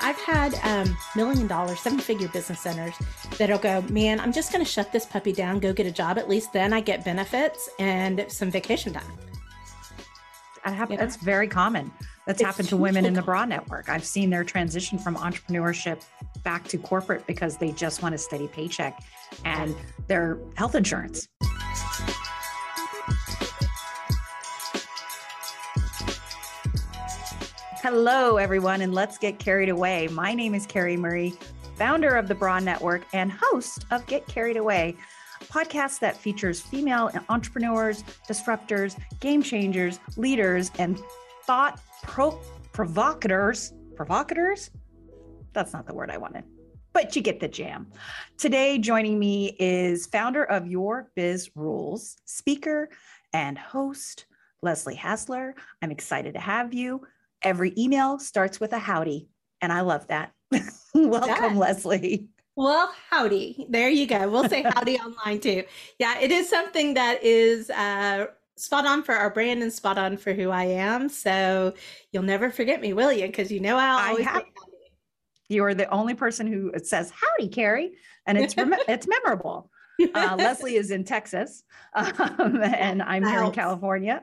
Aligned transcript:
I've 0.00 0.18
had 0.18 0.54
um, 0.62 0.96
million 1.14 1.46
dollar, 1.46 1.76
seven 1.76 1.98
figure 1.98 2.28
business 2.28 2.66
owners 2.66 2.94
that'll 3.38 3.58
go, 3.58 3.82
man, 3.82 4.20
I'm 4.20 4.32
just 4.32 4.52
going 4.52 4.64
to 4.64 4.70
shut 4.70 4.92
this 4.92 5.06
puppy 5.06 5.32
down, 5.32 5.58
go 5.60 5.72
get 5.72 5.86
a 5.86 5.90
job. 5.90 6.18
At 6.18 6.28
least 6.28 6.52
then 6.52 6.72
I 6.72 6.80
get 6.80 7.04
benefits 7.04 7.68
and 7.78 8.24
some 8.28 8.50
vacation 8.50 8.92
time. 8.92 9.04
Have, 10.62 10.90
That's 10.90 11.16
very 11.16 11.48
common. 11.48 11.90
That's 12.26 12.40
it's 12.40 12.46
happened 12.46 12.68
to 12.68 12.76
women 12.76 13.06
in 13.06 13.14
the 13.14 13.22
Bra 13.22 13.44
Network. 13.44 13.88
I've 13.88 14.04
seen 14.04 14.30
their 14.30 14.44
transition 14.44 14.98
from 14.98 15.16
entrepreneurship 15.16 16.02
back 16.44 16.68
to 16.68 16.78
corporate 16.78 17.26
because 17.26 17.56
they 17.56 17.72
just 17.72 18.02
want 18.02 18.14
a 18.14 18.18
steady 18.18 18.46
paycheck 18.46 19.02
and 19.44 19.74
their 20.06 20.38
health 20.56 20.74
insurance. 20.74 21.28
Hello, 27.82 28.36
everyone, 28.36 28.82
and 28.82 28.92
let's 28.92 29.16
get 29.16 29.38
carried 29.38 29.70
away. 29.70 30.06
My 30.08 30.34
name 30.34 30.54
is 30.54 30.66
Carrie 30.66 30.98
Murray, 30.98 31.32
founder 31.76 32.14
of 32.14 32.28
the 32.28 32.34
Bra 32.34 32.58
Network 32.58 33.06
and 33.14 33.32
host 33.32 33.86
of 33.90 34.04
Get 34.04 34.26
Carried 34.26 34.58
Away, 34.58 34.94
a 35.40 35.44
podcast 35.44 35.98
that 36.00 36.14
features 36.14 36.60
female 36.60 37.10
entrepreneurs, 37.30 38.04
disruptors, 38.28 39.00
game 39.20 39.42
changers, 39.42 39.98
leaders, 40.18 40.70
and 40.78 41.00
thought 41.44 41.80
pro- 42.02 42.38
provocateurs. 42.74 43.72
Provocateurs? 43.96 44.70
That's 45.54 45.72
not 45.72 45.86
the 45.86 45.94
word 45.94 46.10
I 46.10 46.18
wanted, 46.18 46.44
but 46.92 47.16
you 47.16 47.22
get 47.22 47.40
the 47.40 47.48
jam. 47.48 47.90
Today, 48.36 48.76
joining 48.76 49.18
me 49.18 49.56
is 49.58 50.04
founder 50.04 50.44
of 50.44 50.66
Your 50.66 51.10
Biz 51.16 51.52
Rules, 51.54 52.18
speaker 52.26 52.90
and 53.32 53.56
host, 53.56 54.26
Leslie 54.60 54.96
Hassler. 54.96 55.54
I'm 55.80 55.90
excited 55.90 56.34
to 56.34 56.40
have 56.40 56.74
you. 56.74 57.06
Every 57.42 57.72
email 57.76 58.18
starts 58.18 58.60
with 58.60 58.72
a 58.72 58.78
howdy, 58.78 59.28
and 59.60 59.72
I 59.72 59.80
love 59.80 60.06
that. 60.08 60.32
Welcome, 60.94 61.56
Leslie. 61.58 62.28
Well, 62.56 62.92
howdy. 63.08 63.66
There 63.70 63.88
you 63.88 64.06
go. 64.06 64.28
We'll 64.28 64.48
say 64.48 64.62
howdy 64.74 64.98
online 64.98 65.40
too. 65.40 65.64
Yeah, 65.98 66.18
it 66.18 66.30
is 66.30 66.48
something 66.48 66.94
that 66.94 67.22
is 67.24 67.70
uh, 67.70 68.26
spot 68.56 68.86
on 68.86 69.02
for 69.02 69.14
our 69.14 69.30
brand 69.30 69.62
and 69.62 69.72
spot 69.72 69.96
on 69.96 70.16
for 70.16 70.34
who 70.34 70.50
I 70.50 70.64
am. 70.64 71.08
So 71.08 71.74
you'll 72.12 72.22
never 72.22 72.50
forget 72.50 72.80
me, 72.80 72.92
will 72.92 73.12
you? 73.12 73.26
Because 73.26 73.50
you 73.50 73.60
know 73.60 73.76
I'll 73.76 74.10
always 74.10 74.26
I 74.26 74.30
have, 74.30 74.42
You 75.48 75.64
are 75.64 75.74
the 75.74 75.88
only 75.88 76.14
person 76.14 76.46
who 76.46 76.72
says 76.82 77.10
howdy, 77.10 77.48
Carrie, 77.48 77.92
and 78.26 78.36
it's 78.36 78.56
rem- 78.56 78.74
it's 78.88 79.06
memorable. 79.06 79.70
Uh, 80.14 80.36
Leslie 80.38 80.76
is 80.76 80.90
in 80.90 81.04
Texas, 81.04 81.62
um, 81.94 82.62
and 82.62 83.02
I'm 83.02 83.24
here 83.24 83.42
in 83.42 83.52
California. 83.52 84.22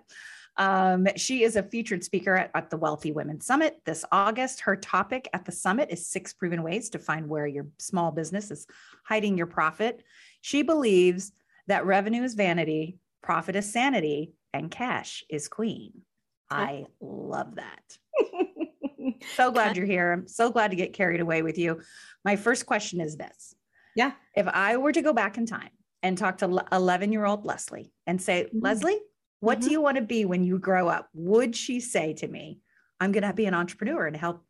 Um, 0.57 1.07
she 1.15 1.43
is 1.43 1.55
a 1.55 1.63
featured 1.63 2.03
speaker 2.03 2.35
at, 2.35 2.51
at, 2.55 2.69
the 2.69 2.77
Wealthy 2.77 3.11
Women 3.11 3.41
Summit 3.41 3.79
this 3.85 4.03
August. 4.11 4.61
Her 4.61 4.75
topic 4.75 5.29
at 5.33 5.45
the 5.45 5.51
summit 5.51 5.89
is 5.91 6.07
six 6.07 6.33
proven 6.33 6.63
ways 6.63 6.89
to 6.89 6.99
find 6.99 7.29
where 7.29 7.45
your 7.45 7.67
small 7.77 8.11
business 8.11 8.49
is 8.49 8.65
hiding 9.03 9.37
your 9.37 9.47
profit. 9.47 10.03
She 10.41 10.63
believes 10.63 11.31
that 11.67 11.85
revenue 11.85 12.23
is 12.23 12.33
vanity, 12.33 12.97
profit 13.21 13.55
is 13.55 13.71
sanity, 13.71 14.33
and 14.53 14.71
cash 14.71 15.23
is 15.29 15.47
queen. 15.47 16.01
I 16.49 16.85
love 17.01 17.55
that. 17.55 17.97
so 19.35 19.51
glad 19.51 19.77
you're 19.77 19.85
here. 19.85 20.13
I'm 20.13 20.27
so 20.27 20.49
glad 20.49 20.71
to 20.71 20.77
get 20.77 20.93
carried 20.93 21.19
away 21.19 21.41
with 21.41 21.57
you. 21.57 21.81
My 22.23 22.35
first 22.35 22.65
question 22.65 23.01
is 23.01 23.17
this. 23.17 23.53
Yeah. 23.95 24.13
If 24.35 24.47
I 24.47 24.77
were 24.77 24.91
to 24.91 25.01
go 25.01 25.13
back 25.13 25.37
in 25.37 25.45
time 25.45 25.69
and 26.03 26.17
talk 26.17 26.37
to 26.39 26.65
11 26.71 27.11
year 27.11 27.25
old 27.25 27.45
Leslie 27.45 27.91
and 28.05 28.21
say, 28.21 28.45
mm-hmm. 28.45 28.59
Leslie, 28.63 28.99
what 29.39 29.59
mm-hmm. 29.59 29.67
do 29.67 29.71
you 29.71 29.81
want 29.81 29.97
to 29.97 30.03
be 30.03 30.25
when 30.25 30.43
you 30.43 30.59
grow 30.59 30.87
up? 30.87 31.09
Would 31.13 31.55
she 31.55 31.79
say 31.79 32.13
to 32.13 32.27
me, 32.27 32.59
I'm 32.99 33.11
going 33.11 33.23
to 33.23 33.33
be 33.33 33.45
an 33.45 33.53
entrepreneur 33.53 34.07
and 34.07 34.15
help 34.15 34.43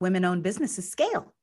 women 0.00 0.24
owned 0.24 0.42
businesses 0.42 0.90
scale? 0.90 1.34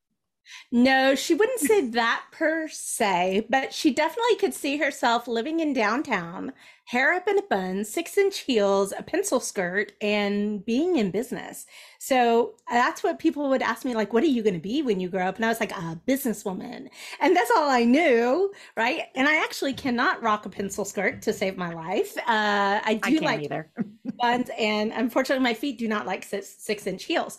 No, 0.71 1.15
she 1.15 1.35
wouldn't 1.35 1.59
say 1.59 1.89
that 1.89 2.25
per 2.31 2.67
se, 2.67 3.47
but 3.49 3.73
she 3.73 3.93
definitely 3.93 4.35
could 4.37 4.53
see 4.53 4.77
herself 4.77 5.27
living 5.27 5.59
in 5.59 5.73
downtown, 5.73 6.53
hair 6.89 7.13
up 7.13 7.27
in 7.27 7.37
a 7.37 7.43
bun, 7.43 7.85
six 7.85 8.17
inch 8.17 8.39
heels, 8.39 8.91
a 8.97 9.03
pencil 9.03 9.39
skirt, 9.39 9.91
and 10.01 10.65
being 10.65 10.95
in 10.95 11.11
business. 11.11 11.67
So 11.99 12.55
that's 12.67 13.03
what 13.03 13.19
people 13.19 13.47
would 13.49 13.61
ask 13.61 13.85
me, 13.85 13.93
like, 13.93 14.11
what 14.11 14.23
are 14.23 14.27
you 14.27 14.41
going 14.41 14.55
to 14.55 14.59
be 14.59 14.81
when 14.81 14.99
you 14.99 15.07
grow 15.07 15.27
up? 15.27 15.35
And 15.35 15.45
I 15.45 15.49
was 15.49 15.59
like, 15.59 15.71
a 15.71 16.01
businesswoman. 16.07 16.87
And 17.21 17.35
that's 17.35 17.51
all 17.55 17.69
I 17.69 17.83
knew, 17.83 18.51
right? 18.75 19.03
And 19.13 19.27
I 19.27 19.35
actually 19.43 19.73
cannot 19.73 20.23
rock 20.23 20.47
a 20.47 20.49
pencil 20.49 20.83
skirt 20.83 21.21
to 21.21 21.31
save 21.31 21.57
my 21.57 21.71
life. 21.71 22.17
Uh, 22.17 22.81
I 22.83 22.99
do 23.03 23.17
I 23.17 23.19
like 23.19 23.41
either. 23.43 23.69
buns, 24.19 24.49
and 24.57 24.91
unfortunately, 24.91 25.43
my 25.43 25.53
feet 25.53 25.77
do 25.77 25.87
not 25.87 26.07
like 26.07 26.23
six, 26.23 26.47
six 26.57 26.87
inch 26.87 27.03
heels 27.03 27.37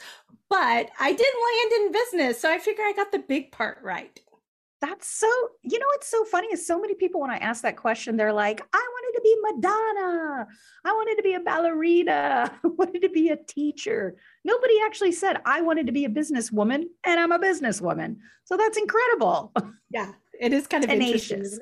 but 0.49 0.91
I 0.99 1.13
did 1.13 1.21
land 1.21 1.73
in 1.77 1.93
business. 1.93 2.41
So 2.41 2.51
I 2.51 2.59
figure 2.59 2.83
I 2.83 2.93
got 2.97 3.13
the 3.13 3.21
big 3.21 3.53
part 3.53 3.79
right. 3.85 4.21
That's 4.81 5.07
so, 5.07 5.29
you 5.63 5.79
know, 5.79 5.87
what's 5.93 6.09
so 6.09 6.25
funny 6.25 6.49
is 6.49 6.67
so 6.67 6.81
many 6.81 6.95
people, 6.95 7.21
when 7.21 7.31
I 7.31 7.37
ask 7.37 7.63
that 7.63 7.77
question, 7.77 8.17
they're 8.17 8.33
like, 8.33 8.63
I 8.73 8.89
wanted 8.93 9.19
to 9.19 9.23
be 9.23 9.37
Madonna. 9.43 10.47
I 10.85 10.93
wanted 10.93 11.17
to 11.17 11.23
be 11.23 11.35
a 11.35 11.41
ballerina. 11.41 12.51
I 12.65 12.69
wanted 12.69 13.03
to 13.03 13.11
be 13.11 13.29
a 13.29 13.37
teacher. 13.37 14.17
Nobody 14.45 14.75
actually 14.85 15.13
said, 15.13 15.39
I 15.45 15.61
wanted 15.61 15.87
to 15.87 15.93
be 15.93 16.07
a 16.07 16.09
businesswoman 16.09 16.85
and 17.05 17.21
I'm 17.21 17.33
a 17.33 17.39
businesswoman. 17.39 18.17
So 18.45 18.57
that's 18.57 18.79
incredible. 18.79 19.53
Yeah, 19.91 20.13
it 20.41 20.53
is 20.53 20.67
kind 20.67 20.85
of 20.85 20.91
tenacious. 20.91 21.59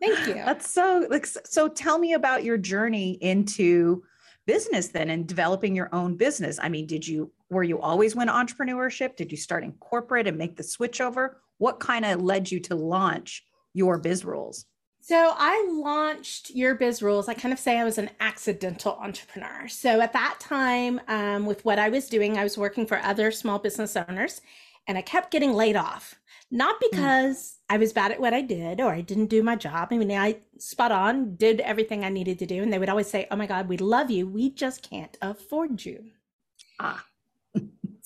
Thank 0.00 0.26
you. 0.26 0.34
That's 0.46 0.70
so, 0.70 1.06
like, 1.10 1.26
so 1.26 1.68
tell 1.68 1.98
me 1.98 2.14
about 2.14 2.42
your 2.42 2.56
journey 2.56 3.18
into 3.20 4.02
business 4.46 4.88
then 4.88 5.10
and 5.10 5.26
developing 5.26 5.76
your 5.76 5.94
own 5.94 6.16
business. 6.16 6.58
I 6.60 6.68
mean, 6.68 6.86
did 6.86 7.06
you 7.06 7.30
were 7.50 7.62
you 7.62 7.80
always 7.80 8.16
win 8.16 8.28
entrepreneurship? 8.28 9.16
Did 9.16 9.30
you 9.30 9.36
start 9.36 9.64
in 9.64 9.72
corporate 9.72 10.26
and 10.26 10.38
make 10.38 10.56
the 10.56 10.62
switch 10.62 11.00
over? 11.00 11.40
What 11.60 11.78
kind 11.78 12.06
of 12.06 12.22
led 12.22 12.50
you 12.50 12.58
to 12.60 12.74
launch 12.74 13.44
your 13.74 13.98
biz 13.98 14.24
rules? 14.24 14.64
So 15.02 15.34
I 15.36 15.66
launched 15.70 16.50
Your 16.50 16.74
Biz 16.74 17.02
Rules. 17.02 17.28
I 17.28 17.34
kind 17.34 17.52
of 17.52 17.58
say 17.58 17.78
I 17.78 17.84
was 17.84 17.98
an 17.98 18.10
accidental 18.20 18.98
entrepreneur. 19.00 19.66
So 19.68 20.00
at 20.00 20.12
that 20.12 20.38
time, 20.40 21.00
um, 21.08 21.46
with 21.46 21.64
what 21.64 21.78
I 21.78 21.88
was 21.88 22.08
doing, 22.08 22.36
I 22.38 22.44
was 22.44 22.58
working 22.58 22.86
for 22.86 22.98
other 22.98 23.30
small 23.30 23.58
business 23.58 23.96
owners 23.96 24.40
and 24.86 24.96
I 24.96 25.02
kept 25.02 25.30
getting 25.30 25.52
laid 25.52 25.76
off. 25.76 26.16
Not 26.50 26.76
hmm. 26.80 26.86
because 26.90 27.36
mm. 27.36 27.74
I 27.74 27.76
was 27.76 27.92
bad 27.92 28.12
at 28.12 28.20
what 28.20 28.34
I 28.34 28.40
did 28.40 28.80
or 28.80 28.92
I 28.92 29.02
didn't 29.02 29.26
do 29.26 29.42
my 29.42 29.56
job. 29.56 29.88
I 29.90 29.98
mean, 29.98 30.12
I 30.12 30.36
spot 30.58 30.92
on, 30.92 31.36
did 31.36 31.60
everything 31.60 32.04
I 32.04 32.08
needed 32.08 32.38
to 32.38 32.46
do. 32.46 32.62
And 32.62 32.72
they 32.72 32.78
would 32.78 32.88
always 32.88 33.10
say, 33.10 33.26
Oh 33.30 33.36
my 33.36 33.46
God, 33.46 33.68
we 33.68 33.76
love 33.76 34.10
you. 34.10 34.26
We 34.26 34.50
just 34.50 34.88
can't 34.88 35.16
afford 35.20 35.84
you. 35.84 36.10
Ah. 36.78 37.04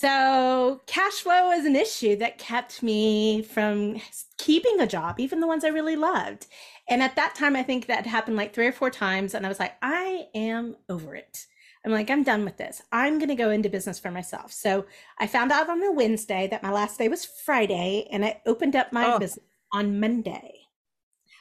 So 0.05 0.83
cash 0.85 1.23
flow 1.23 1.47
was 1.47 1.65
an 1.65 1.75
issue 1.75 2.15
that 2.17 2.37
kept 2.37 2.83
me 2.83 3.41
from 3.41 4.03
keeping 4.37 4.79
a 4.79 4.87
job, 4.87 5.19
even 5.19 5.41
the 5.41 5.47
ones 5.47 5.65
I 5.65 5.69
really 5.69 5.97
loved. 5.97 6.47
And 6.91 7.03
at 7.03 7.17
that 7.17 7.35
time, 7.35 7.57
I 7.57 7.63
think 7.63 7.87
that 7.87 8.05
happened 8.05 8.37
like 8.37 8.53
three 8.53 8.67
or 8.67 8.73
four 8.73 8.91
times. 8.91 9.33
And 9.33 9.47
I 9.47 9.49
was 9.49 9.59
like, 9.59 9.73
I 9.81 10.27
am 10.35 10.77
over 10.91 11.15
it. 11.15 11.47
I'm 11.87 11.93
like, 11.93 12.11
I'm 12.11 12.23
done 12.23 12.45
with 12.45 12.59
this. 12.59 12.83
I'm 12.93 13.19
going 13.19 13.31
to 13.31 13.35
go 13.35 13.49
into 13.49 13.71
business 13.71 13.99
for 13.99 14.11
myself. 14.11 14.53
So 14.53 14.85
I 15.21 15.27
found 15.27 15.51
out 15.53 15.71
on 15.71 15.83
a 15.83 15.91
Wednesday 15.91 16.49
that 16.51 16.63
my 16.63 16.71
last 16.71 16.99
day 16.99 17.09
was 17.09 17.25
Friday 17.25 18.07
and 18.13 18.27
I 18.27 18.43
opened 18.45 18.77
up 18.77 18.93
my 18.93 19.15
oh. 19.15 19.19
business 19.19 19.47
on 19.73 20.01
Monday. 20.01 20.53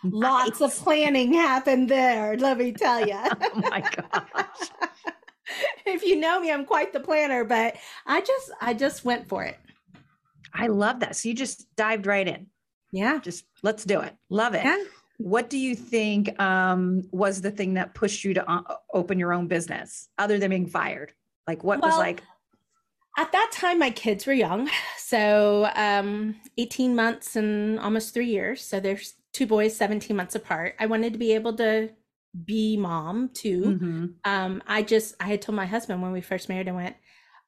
Nice. 0.06 0.14
Lots 0.14 0.62
of 0.62 0.76
planning 0.86 1.34
happened 1.34 1.90
there, 1.90 2.38
let 2.38 2.58
me 2.58 2.72
tell 2.72 3.06
you. 3.06 3.14
oh 3.42 3.62
my 3.70 3.82
gosh. 3.82 4.70
if 5.86 6.04
you 6.04 6.16
know 6.16 6.40
me, 6.40 6.52
I'm 6.52 6.66
quite 6.66 6.94
the 6.94 7.00
planner, 7.00 7.44
but 7.44 7.76
I 8.06 8.22
just 8.22 8.52
I 8.62 8.74
just 8.74 9.06
went 9.06 9.28
for 9.28 9.44
it. 9.44 9.58
I 10.54 10.68
love 10.68 11.00
that. 11.00 11.16
So 11.16 11.30
you 11.30 11.36
just 11.36 11.74
dived 11.76 12.06
right 12.06 12.28
in. 12.28 12.48
Yeah. 12.92 13.20
Just 13.20 13.46
let's 13.64 13.84
do 13.84 14.02
it. 14.02 14.16
Love 14.30 14.54
it. 14.54 14.64
Yeah. 14.64 14.84
What 15.18 15.50
do 15.50 15.58
you 15.58 15.76
think 15.76 16.40
um, 16.40 17.08
was 17.12 17.42
the 17.42 17.52
thing 17.52 17.76
that 17.76 17.94
pushed 17.94 18.24
you 18.24 18.34
to 18.36 18.50
uh, 18.50 18.62
open 18.94 19.20
your 19.20 19.34
own 19.34 19.48
business 19.48 20.10
other 20.18 20.38
than 20.38 20.50
being 20.50 20.68
fired? 20.68 21.14
Like 21.48 21.64
what 21.64 21.82
well, 21.82 21.92
was 21.92 21.98
like? 21.98 22.22
At 23.18 23.32
that 23.32 23.52
time, 23.52 23.80
my 23.80 23.92
kids 23.92 24.26
were 24.26 24.34
young. 24.34 24.70
So 24.98 25.70
um, 25.76 26.36
18 26.58 26.96
months 26.96 27.36
and 27.36 27.80
almost 27.80 28.16
three 28.16 28.30
years. 28.30 28.64
So 28.64 28.80
there's 28.80 29.14
two 29.32 29.46
boys, 29.46 29.76
17 29.76 30.18
months 30.18 30.34
apart. 30.34 30.76
I 30.80 30.88
wanted 30.88 31.14
to 31.14 31.20
be 31.20 31.34
able 31.34 31.56
to 31.58 31.90
be 32.46 32.78
mom 32.78 33.30
too. 33.34 33.62
Mm-hmm. 33.62 34.06
Um, 34.26 34.64
I 34.68 34.82
just 34.82 35.16
I 35.20 35.26
had 35.26 35.42
told 35.42 35.56
my 35.56 35.66
husband 35.66 36.02
when 36.02 36.12
we 36.12 36.22
first 36.22 36.50
married, 36.50 36.68
I 36.68 36.72
went, 36.72 36.96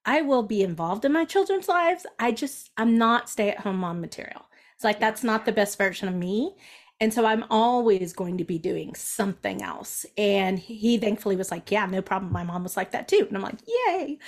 I 0.06 0.22
will 0.22 0.44
be 0.44 0.62
involved 0.62 1.06
in 1.06 1.12
my 1.14 1.26
children's 1.26 1.68
lives. 1.68 2.06
I 2.20 2.32
just 2.32 2.72
I'm 2.78 2.98
not 2.98 3.30
stay 3.30 3.50
at 3.50 3.60
home 3.60 3.78
mom 3.78 4.02
material. 4.02 4.46
It's 4.76 4.84
like 4.84 5.00
that's 5.00 5.24
not 5.24 5.46
the 5.46 5.52
best 5.52 5.78
version 5.78 6.08
of 6.08 6.16
me. 6.16 6.56
And 7.02 7.14
so 7.14 7.26
I'm 7.26 7.44
always 7.50 8.14
going 8.14 8.38
to 8.38 8.46
be 8.46 8.58
doing 8.58 8.96
something 8.96 9.62
else. 9.62 10.06
And 10.18 10.58
he 10.58 10.98
thankfully 10.98 11.36
was 11.36 11.52
like, 11.52 11.72
Yeah, 11.72 11.86
no 11.88 12.02
problem. 12.02 12.31
My 12.31 12.44
mom 12.44 12.64
was 12.64 12.78
like 12.78 12.92
that 12.92 13.08
too. 13.08 13.26
And 13.28 13.36
I'm 13.36 13.44
like, 13.44 13.60
Yay. 13.68 14.20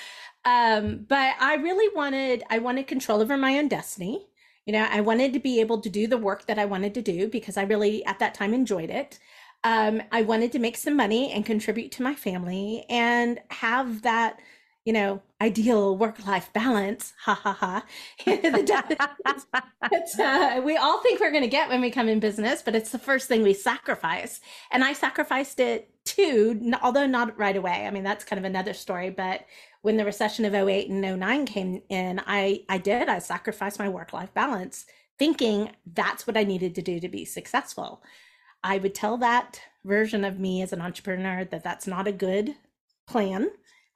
Um, 0.43 1.05
but 1.07 1.35
I 1.39 1.55
really 1.55 1.93
wanted 1.95 2.43
I 2.49 2.59
wanted 2.59 2.87
control 2.87 3.21
over 3.21 3.37
my 3.37 3.57
own 3.57 3.67
destiny. 3.67 4.27
You 4.65 4.73
know, 4.73 4.87
I 4.89 4.99
wanted 4.99 5.31
to 5.33 5.39
be 5.39 5.61
able 5.61 5.79
to 5.79 5.89
do 5.89 6.07
the 6.07 6.17
work 6.17 6.45
that 6.47 6.59
I 6.59 6.65
wanted 6.65 6.93
to 6.95 7.01
do 7.01 7.29
because 7.29 7.55
I 7.55 7.63
really 7.63 8.05
at 8.05 8.19
that 8.19 8.33
time 8.33 8.53
enjoyed 8.53 8.89
it 8.89 9.17
um, 9.63 10.01
I 10.11 10.21
wanted 10.21 10.51
to 10.53 10.59
make 10.59 10.77
some 10.77 10.95
money 10.95 11.31
and 11.31 11.45
contribute 11.45 11.91
to 11.93 12.03
my 12.03 12.15
family 12.15 12.85
and 12.89 13.39
have 13.49 14.03
that, 14.03 14.39
you 14.85 14.93
know, 14.93 15.21
ideal 15.41 15.97
work-life 15.97 16.51
balance. 16.53 17.13
Ha 17.23 17.33
ha 17.33 17.53
ha. 17.53 17.85
it's, 19.91 20.19
uh, 20.19 20.61
we 20.63 20.77
all 20.77 21.01
think 21.01 21.19
we're 21.19 21.31
going 21.31 21.43
to 21.43 21.49
get 21.49 21.69
when 21.69 21.81
we 21.81 21.91
come 21.91 22.07
in 22.07 22.19
business, 22.19 22.61
but 22.61 22.75
it's 22.75 22.91
the 22.91 22.99
first 22.99 23.27
thing 23.27 23.43
we 23.43 23.53
sacrifice. 23.53 24.39
And 24.71 24.83
I 24.83 24.93
sacrificed 24.93 25.59
it 25.59 25.89
too, 26.05 26.71
although 26.81 27.07
not 27.07 27.37
right 27.37 27.57
away. 27.57 27.85
I 27.85 27.91
mean, 27.91 28.03
that's 28.03 28.23
kind 28.23 28.39
of 28.39 28.45
another 28.45 28.73
story. 28.73 29.09
But 29.09 29.41
when 29.81 29.97
the 29.97 30.05
recession 30.05 30.45
of 30.45 30.53
08 30.53 30.89
and 30.89 31.01
09 31.01 31.45
came 31.45 31.81
in, 31.89 32.21
I, 32.25 32.63
I 32.69 32.77
did. 32.77 33.09
I 33.09 33.19
sacrificed 33.19 33.79
my 33.79 33.89
work-life 33.89 34.33
balance, 34.33 34.85
thinking 35.19 35.71
that's 35.93 36.25
what 36.25 36.37
I 36.37 36.43
needed 36.43 36.75
to 36.75 36.81
do 36.81 36.99
to 36.99 37.09
be 37.09 37.25
successful. 37.25 38.01
I 38.67 38.79
would 38.79 38.93
tell 38.93 39.17
that 39.19 39.61
version 39.85 40.25
of 40.25 40.39
me 40.39 40.61
as 40.61 40.73
an 40.73 40.81
entrepreneur 40.81 41.45
that 41.45 41.63
that's 41.63 41.87
not 41.87 42.05
a 42.05 42.11
good 42.11 42.53
plan. 43.07 43.49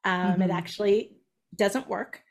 Um, 0.06 0.14
mm-hmm. 0.14 0.44
It 0.44 0.50
actually 0.50 1.18
doesn't 1.58 1.90
work. 1.90 2.22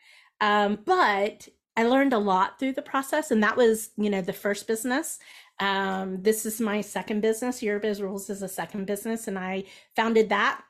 Um, 0.40 0.78
but 0.86 1.46
I 1.76 1.84
learned 1.84 2.14
a 2.14 2.18
lot 2.18 2.58
through 2.58 2.72
the 2.72 2.82
process, 2.82 3.30
and 3.30 3.42
that 3.42 3.58
was, 3.58 3.90
you 3.98 4.08
know, 4.08 4.22
the 4.22 4.32
first 4.32 4.66
business. 4.66 5.18
Um, 5.60 6.22
this 6.22 6.46
is 6.46 6.62
my 6.62 6.80
second 6.80 7.20
business. 7.20 7.62
Your 7.62 7.78
Biz 7.78 8.00
Rules 8.00 8.30
is 8.30 8.40
a 8.40 8.48
second 8.48 8.86
business, 8.86 9.28
and 9.28 9.38
I 9.38 9.64
founded 9.94 10.30
that. 10.30 10.62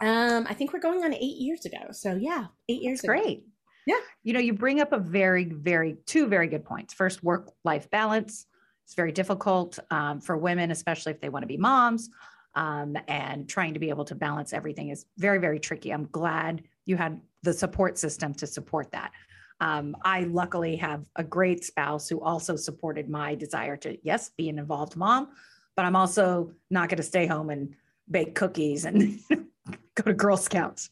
Um, 0.00 0.44
I 0.50 0.54
think 0.54 0.72
we're 0.72 0.80
going 0.80 1.04
on 1.04 1.14
eight 1.14 1.38
years 1.38 1.64
ago. 1.64 1.92
So 1.92 2.16
yeah, 2.16 2.46
eight 2.68 2.82
years. 2.82 3.00
That's 3.00 3.08
great. 3.08 3.44
Yeah. 3.86 4.00
You 4.24 4.32
know, 4.32 4.40
you 4.40 4.52
bring 4.54 4.80
up 4.80 4.92
a 4.92 4.98
very, 4.98 5.44
very 5.44 5.98
two 6.04 6.26
very 6.26 6.48
good 6.48 6.64
points. 6.64 6.92
First, 6.92 7.22
work 7.22 7.52
life 7.64 7.88
balance. 7.90 8.46
It's 8.86 8.94
very 8.94 9.10
difficult 9.10 9.80
um, 9.90 10.20
for 10.20 10.36
women, 10.36 10.70
especially 10.70 11.10
if 11.10 11.20
they 11.20 11.28
want 11.28 11.42
to 11.42 11.48
be 11.48 11.56
moms. 11.56 12.08
Um, 12.54 12.96
and 13.06 13.46
trying 13.46 13.74
to 13.74 13.80
be 13.80 13.90
able 13.90 14.06
to 14.06 14.14
balance 14.14 14.54
everything 14.54 14.88
is 14.88 15.04
very, 15.18 15.38
very 15.38 15.60
tricky. 15.60 15.90
I'm 15.90 16.06
glad 16.06 16.62
you 16.86 16.96
had 16.96 17.20
the 17.42 17.52
support 17.52 17.98
system 17.98 18.32
to 18.34 18.46
support 18.46 18.92
that. 18.92 19.12
Um, 19.60 19.96
I 20.04 20.20
luckily 20.20 20.76
have 20.76 21.04
a 21.16 21.24
great 21.24 21.64
spouse 21.64 22.08
who 22.08 22.20
also 22.20 22.56
supported 22.56 23.10
my 23.10 23.34
desire 23.34 23.76
to, 23.78 23.98
yes, 24.02 24.30
be 24.38 24.48
an 24.48 24.58
involved 24.58 24.96
mom, 24.96 25.28
but 25.74 25.84
I'm 25.84 25.96
also 25.96 26.52
not 26.70 26.88
going 26.88 26.96
to 26.96 27.02
stay 27.02 27.26
home 27.26 27.50
and 27.50 27.74
bake 28.10 28.34
cookies 28.34 28.84
and 28.84 29.18
go 29.94 30.04
to 30.04 30.14
Girl 30.14 30.36
Scouts. 30.36 30.90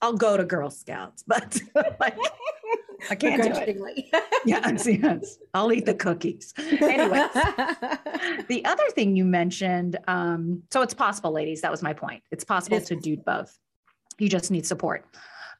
I'll 0.00 0.14
go 0.14 0.36
to 0.36 0.44
Girl 0.44 0.70
Scouts, 0.70 1.22
but 1.26 1.60
like, 2.00 2.16
I 3.10 3.14
can't 3.14 3.42
do 3.42 3.84
it. 3.86 4.06
yes, 4.44 4.86
yes. 4.86 5.38
I'll 5.54 5.72
eat 5.72 5.86
the 5.86 5.94
cookies. 5.94 6.54
Anyways, 6.58 7.30
the 8.48 8.62
other 8.64 8.84
thing 8.94 9.16
you 9.16 9.24
mentioned, 9.24 9.98
um, 10.08 10.62
so 10.70 10.82
it's 10.82 10.94
possible, 10.94 11.32
ladies. 11.32 11.60
That 11.62 11.70
was 11.70 11.82
my 11.82 11.92
point. 11.92 12.22
It's 12.30 12.44
possible 12.44 12.78
it 12.78 12.86
to 12.86 12.96
do 12.96 13.16
both. 13.16 13.56
You 14.18 14.28
just 14.28 14.50
need 14.50 14.66
support. 14.66 15.04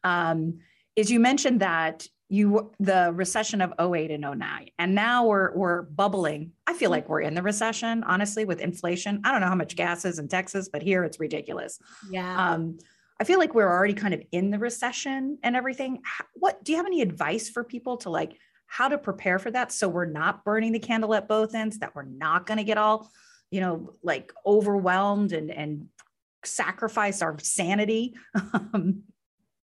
Um, 0.04 0.60
is 0.96 1.10
you 1.10 1.20
mentioned 1.20 1.60
that 1.60 2.06
you 2.28 2.72
the 2.80 3.12
recession 3.14 3.60
of 3.60 3.74
08 3.78 4.10
and 4.10 4.22
09 4.22 4.70
and 4.78 4.94
now 4.94 5.26
we're 5.26 5.54
we're 5.54 5.82
bubbling 5.82 6.52
i 6.66 6.72
feel 6.72 6.90
like 6.90 7.06
we're 7.06 7.20
in 7.20 7.34
the 7.34 7.42
recession 7.42 8.02
honestly 8.04 8.46
with 8.46 8.58
inflation 8.58 9.20
i 9.22 9.30
don't 9.30 9.42
know 9.42 9.48
how 9.48 9.54
much 9.54 9.76
gas 9.76 10.06
is 10.06 10.18
in 10.18 10.28
texas 10.28 10.70
but 10.72 10.80
here 10.80 11.04
it's 11.04 11.20
ridiculous 11.20 11.78
yeah 12.10 12.52
um, 12.52 12.78
i 13.22 13.24
feel 13.24 13.38
like 13.38 13.54
we're 13.54 13.70
already 13.70 13.94
kind 13.94 14.14
of 14.14 14.22
in 14.32 14.50
the 14.50 14.58
recession 14.58 15.38
and 15.42 15.56
everything 15.56 16.02
what 16.34 16.62
do 16.64 16.72
you 16.72 16.76
have 16.76 16.86
any 16.86 17.00
advice 17.00 17.48
for 17.48 17.64
people 17.64 17.96
to 17.96 18.10
like 18.10 18.36
how 18.66 18.88
to 18.88 18.98
prepare 18.98 19.38
for 19.38 19.50
that 19.50 19.72
so 19.72 19.88
we're 19.88 20.04
not 20.04 20.44
burning 20.44 20.72
the 20.72 20.78
candle 20.78 21.14
at 21.14 21.28
both 21.28 21.54
ends 21.54 21.78
that 21.78 21.94
we're 21.94 22.02
not 22.02 22.46
going 22.46 22.58
to 22.58 22.64
get 22.64 22.78
all 22.78 23.10
you 23.50 23.60
know 23.60 23.94
like 24.02 24.32
overwhelmed 24.44 25.32
and 25.32 25.50
and 25.50 25.86
sacrifice 26.44 27.22
our 27.22 27.38
sanity 27.38 28.14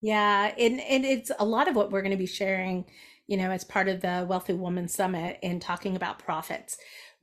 yeah, 0.02 0.54
and 0.58 0.80
and 0.80 1.06
it's 1.06 1.32
a 1.40 1.46
lot 1.46 1.68
of 1.68 1.76
what 1.76 1.92
we're 1.92 2.02
going 2.02 2.12
to 2.12 2.18
be 2.18 2.28
sharing, 2.28 2.86
you 3.28 3.38
know, 3.38 3.50
as 3.50 3.64
part 3.64 3.88
of 3.88 4.02
the 4.02 4.26
Wealthy 4.30 4.54
Woman 4.54 4.88
Summit 4.88 5.40
and 5.42 5.62
talking 5.62 5.96
about 5.96 6.20
profits. 6.20 6.78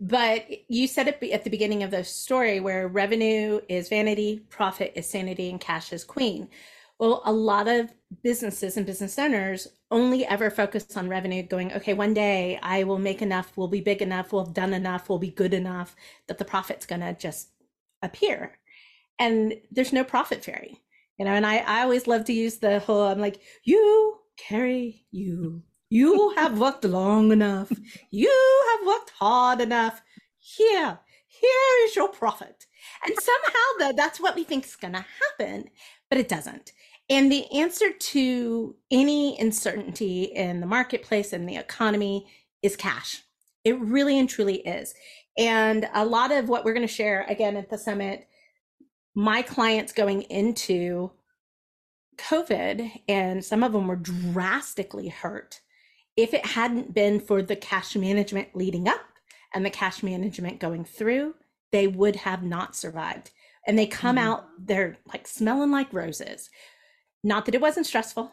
But 0.04 0.44
you 0.68 0.86
said 0.86 1.08
it 1.08 1.22
at 1.32 1.44
the 1.44 1.50
beginning 1.50 1.82
of 1.82 1.90
the 1.90 2.04
story 2.04 2.60
where 2.60 2.88
revenue 2.88 3.62
is 3.70 3.88
vanity, 3.88 4.42
profit 4.50 4.92
is 4.94 5.08
sanity, 5.08 5.48
and 5.48 5.58
cash 5.58 5.94
is 5.94 6.04
queen. 6.04 6.50
Well, 6.98 7.22
a 7.24 7.32
lot 7.32 7.68
of 7.68 7.90
businesses 8.22 8.76
and 8.76 8.84
business 8.84 9.18
owners 9.18 9.66
only 9.90 10.26
ever 10.26 10.50
focus 10.50 10.94
on 10.94 11.08
revenue, 11.08 11.42
going, 11.42 11.72
okay, 11.72 11.94
one 11.94 12.12
day 12.12 12.58
I 12.62 12.84
will 12.84 12.98
make 12.98 13.22
enough, 13.22 13.56
we'll 13.56 13.68
be 13.68 13.80
big 13.80 14.02
enough, 14.02 14.30
we'll 14.30 14.44
have 14.44 14.54
done 14.54 14.74
enough, 14.74 15.08
we'll 15.08 15.18
be 15.18 15.30
good 15.30 15.54
enough 15.54 15.96
that 16.28 16.36
the 16.36 16.44
profit's 16.44 16.84
going 16.84 17.00
to 17.00 17.14
just 17.14 17.48
appear. 18.02 18.58
And 19.18 19.54
there's 19.70 19.92
no 19.92 20.04
profit 20.04 20.44
fairy 20.44 20.84
you 21.18 21.24
know 21.24 21.32
and 21.32 21.46
i 21.46 21.58
i 21.58 21.82
always 21.82 22.06
love 22.06 22.24
to 22.24 22.32
use 22.32 22.58
the 22.58 22.80
whole 22.80 23.04
i'm 23.04 23.20
like 23.20 23.40
you 23.62 24.18
carry 24.36 25.04
you 25.10 25.62
you 25.90 26.34
have 26.36 26.58
worked 26.58 26.84
long 26.84 27.32
enough. 27.32 27.72
You 28.10 28.62
have 28.72 28.86
worked 28.86 29.10
hard 29.18 29.60
enough. 29.60 30.02
Here 30.38 31.00
here 31.26 31.86
is 31.86 31.96
your 31.96 32.08
profit. 32.08 32.66
And 33.04 33.14
somehow 33.18 33.66
though 33.78 33.96
that's 33.96 34.20
what 34.20 34.36
we 34.36 34.44
think 34.44 34.64
is 34.64 34.76
going 34.76 34.94
to 34.94 35.04
happen 35.38 35.70
but 36.10 36.18
it 36.18 36.28
doesn't. 36.28 36.72
And 37.10 37.30
the 37.30 37.50
answer 37.52 37.90
to 37.92 38.76
any 38.90 39.38
uncertainty 39.38 40.24
in 40.24 40.60
the 40.60 40.66
marketplace 40.66 41.32
and 41.32 41.48
the 41.48 41.56
economy 41.56 42.26
is 42.62 42.76
cash. 42.76 43.22
It 43.64 43.78
really 43.80 44.18
and 44.18 44.28
truly 44.28 44.56
is. 44.60 44.94
And 45.36 45.88
a 45.92 46.04
lot 46.04 46.32
of 46.32 46.48
what 46.48 46.64
we're 46.64 46.74
going 46.74 46.86
to 46.86 46.92
share 46.92 47.26
again 47.28 47.56
at 47.56 47.68
the 47.68 47.78
summit 47.78 48.26
my 49.14 49.42
clients 49.42 49.92
going 49.92 50.22
into 50.22 51.10
COVID, 52.18 52.90
and 53.08 53.44
some 53.44 53.62
of 53.62 53.72
them 53.72 53.86
were 53.86 53.96
drastically 53.96 55.08
hurt. 55.08 55.60
If 56.16 56.32
it 56.32 56.46
hadn't 56.46 56.94
been 56.94 57.20
for 57.20 57.42
the 57.42 57.56
cash 57.56 57.96
management 57.96 58.54
leading 58.54 58.88
up 58.88 59.00
and 59.52 59.64
the 59.64 59.70
cash 59.70 60.02
management 60.02 60.60
going 60.60 60.84
through, 60.84 61.34
they 61.72 61.86
would 61.86 62.16
have 62.16 62.42
not 62.42 62.76
survived. 62.76 63.30
And 63.66 63.78
they 63.78 63.86
come 63.86 64.16
mm-hmm. 64.16 64.28
out, 64.28 64.44
they're 64.58 64.98
like 65.12 65.26
smelling 65.26 65.70
like 65.70 65.92
roses. 65.92 66.50
Not 67.22 67.46
that 67.46 67.54
it 67.54 67.60
wasn't 67.60 67.86
stressful, 67.86 68.30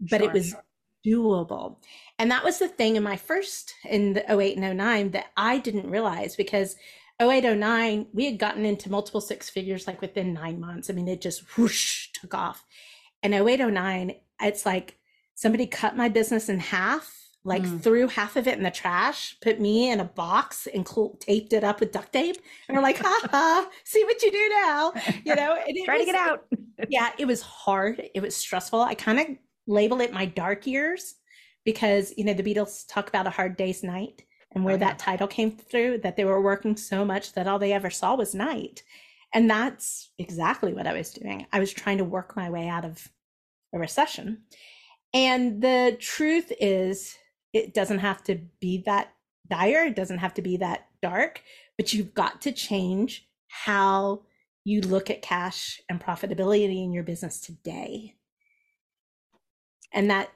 but 0.00 0.20
sure, 0.20 0.28
it 0.28 0.32
was 0.32 0.50
sure. 0.50 0.64
doable. 1.06 1.76
And 2.18 2.30
that 2.30 2.44
was 2.44 2.58
the 2.58 2.68
thing 2.68 2.96
in 2.96 3.02
my 3.02 3.16
first, 3.16 3.74
in 3.88 4.12
the 4.14 4.24
08 4.28 4.58
and 4.58 4.76
09, 4.76 5.10
that 5.12 5.26
I 5.36 5.58
didn't 5.58 5.88
realize 5.88 6.36
because 6.36 6.76
0809 7.20 8.08
we 8.12 8.26
had 8.26 8.38
gotten 8.38 8.64
into 8.64 8.90
multiple 8.90 9.20
six 9.20 9.48
figures 9.48 9.86
like 9.86 10.00
within 10.00 10.32
nine 10.32 10.58
months 10.58 10.90
i 10.90 10.92
mean 10.92 11.08
it 11.08 11.20
just 11.20 11.56
whoosh 11.56 12.08
took 12.12 12.34
off 12.34 12.64
and 13.22 13.34
0809 13.34 14.14
it's 14.40 14.66
like 14.66 14.96
somebody 15.34 15.66
cut 15.66 15.96
my 15.96 16.08
business 16.08 16.48
in 16.48 16.58
half 16.58 17.21
like 17.44 17.62
mm. 17.62 17.80
threw 17.82 18.06
half 18.06 18.36
of 18.36 18.46
it 18.46 18.56
in 18.56 18.62
the 18.62 18.70
trash 18.70 19.36
put 19.40 19.60
me 19.60 19.90
in 19.90 19.98
a 19.98 20.04
box 20.04 20.68
and 20.72 20.86
cl- 20.86 21.16
taped 21.18 21.52
it 21.52 21.64
up 21.64 21.80
with 21.80 21.92
duct 21.92 22.12
tape. 22.12 22.36
And 22.68 22.76
we're 22.76 22.82
like 22.82 22.98
ha 22.98 23.20
ha 23.30 23.68
see 23.84 24.04
what 24.04 24.22
you 24.22 24.30
do 24.30 24.48
now 24.62 24.92
you 25.24 25.34
know? 25.34 25.58
Try 25.84 25.96
was, 25.96 26.06
to 26.06 26.12
get 26.12 26.14
out. 26.14 26.46
Yeah 26.88 27.10
it 27.18 27.26
was 27.26 27.42
hard. 27.42 28.02
It 28.14 28.20
was 28.20 28.36
stressful. 28.36 28.80
I 28.80 28.94
kind 28.94 29.18
of 29.18 29.26
label 29.66 30.00
it 30.00 30.12
my 30.12 30.26
dark 30.26 30.66
years 30.66 31.16
because 31.64 32.12
you 32.16 32.24
know 32.24 32.34
the 32.34 32.42
beatles 32.42 32.84
talk 32.88 33.08
about 33.08 33.26
a 33.26 33.30
hard 33.30 33.56
day's 33.56 33.82
night 33.82 34.22
and 34.54 34.64
where 34.64 34.74
oh, 34.74 34.78
yeah. 34.78 34.86
that 34.86 34.98
title 34.98 35.26
came 35.26 35.50
through 35.50 35.98
that 35.98 36.16
they 36.16 36.24
were 36.24 36.40
working 36.40 36.76
so 36.76 37.04
much 37.04 37.32
that 37.32 37.46
all 37.46 37.58
they 37.58 37.72
ever 37.72 37.90
saw 37.90 38.14
was 38.14 38.34
night. 38.34 38.82
And 39.34 39.48
that's 39.48 40.10
exactly 40.18 40.74
what 40.74 40.86
i 40.86 40.92
was 40.92 41.10
doing. 41.10 41.46
I 41.52 41.58
was 41.58 41.72
trying 41.72 41.98
to 41.98 42.04
work 42.04 42.36
my 42.36 42.50
way 42.50 42.68
out 42.68 42.84
of 42.84 43.08
a 43.72 43.78
recession. 43.78 44.42
And 45.14 45.62
the 45.62 45.96
truth 46.00 46.52
is 46.60 47.16
it 47.52 47.74
doesn't 47.74 47.98
have 47.98 48.22
to 48.24 48.40
be 48.60 48.82
that 48.86 49.12
dire 49.50 49.84
it 49.84 49.96
doesn't 49.96 50.18
have 50.18 50.34
to 50.34 50.42
be 50.42 50.56
that 50.56 50.86
dark 51.02 51.42
but 51.76 51.92
you've 51.92 52.14
got 52.14 52.40
to 52.40 52.52
change 52.52 53.28
how 53.48 54.22
you 54.64 54.80
look 54.80 55.10
at 55.10 55.22
cash 55.22 55.80
and 55.88 56.00
profitability 56.00 56.84
in 56.84 56.92
your 56.92 57.02
business 57.02 57.40
today 57.40 58.14
and 59.92 60.10
that 60.10 60.30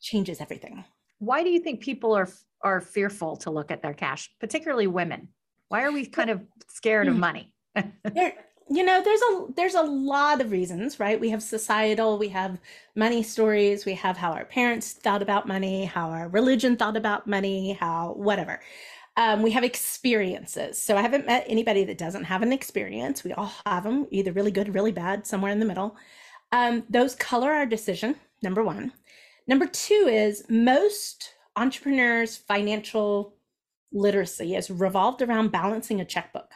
changes 0.00 0.40
everything 0.40 0.84
why 1.18 1.42
do 1.42 1.50
you 1.50 1.60
think 1.60 1.80
people 1.80 2.14
are 2.14 2.28
are 2.62 2.80
fearful 2.80 3.36
to 3.38 3.50
look 3.50 3.70
at 3.70 3.82
their 3.82 3.94
cash, 3.94 4.30
particularly 4.40 4.86
women? 4.86 5.28
Why 5.68 5.84
are 5.84 5.92
we 5.92 6.06
kind 6.06 6.30
of 6.30 6.42
scared 6.68 7.08
of 7.08 7.14
hmm. 7.14 7.20
money? 7.20 7.52
there, 8.04 8.34
you 8.72 8.84
know, 8.84 9.02
there's 9.02 9.20
a 9.20 9.46
there's 9.56 9.74
a 9.74 9.82
lot 9.82 10.40
of 10.40 10.52
reasons, 10.52 11.00
right? 11.00 11.20
We 11.20 11.30
have 11.30 11.42
societal, 11.42 12.18
we 12.18 12.28
have 12.28 12.58
money 12.94 13.22
stories, 13.24 13.84
we 13.84 13.94
have 13.94 14.16
how 14.16 14.32
our 14.32 14.44
parents 14.44 14.92
thought 14.92 15.22
about 15.22 15.48
money, 15.48 15.84
how 15.84 16.10
our 16.10 16.28
religion 16.28 16.76
thought 16.76 16.96
about 16.96 17.26
money, 17.26 17.72
how 17.72 18.12
whatever. 18.12 18.60
Um, 19.16 19.42
we 19.42 19.50
have 19.50 19.64
experiences. 19.64 20.80
So 20.80 20.96
I 20.96 21.02
haven't 21.02 21.26
met 21.26 21.44
anybody 21.48 21.84
that 21.84 21.98
doesn't 21.98 22.24
have 22.24 22.42
an 22.42 22.52
experience. 22.52 23.24
We 23.24 23.32
all 23.32 23.52
have 23.66 23.82
them, 23.82 24.06
either 24.12 24.32
really 24.32 24.52
good, 24.52 24.72
really 24.72 24.92
bad, 24.92 25.26
somewhere 25.26 25.50
in 25.50 25.58
the 25.58 25.66
middle. 25.66 25.96
Um, 26.52 26.84
those 26.88 27.16
color 27.16 27.52
our 27.52 27.66
decision. 27.66 28.14
Number 28.40 28.62
one. 28.62 28.92
Number 29.48 29.66
two 29.66 30.06
is 30.08 30.44
most 30.48 31.34
entrepreneurs' 31.56 32.36
financial 32.36 33.34
literacy 33.92 34.54
is 34.54 34.70
revolved 34.70 35.22
around 35.22 35.50
balancing 35.50 36.00
a 36.00 36.04
checkbook. 36.04 36.52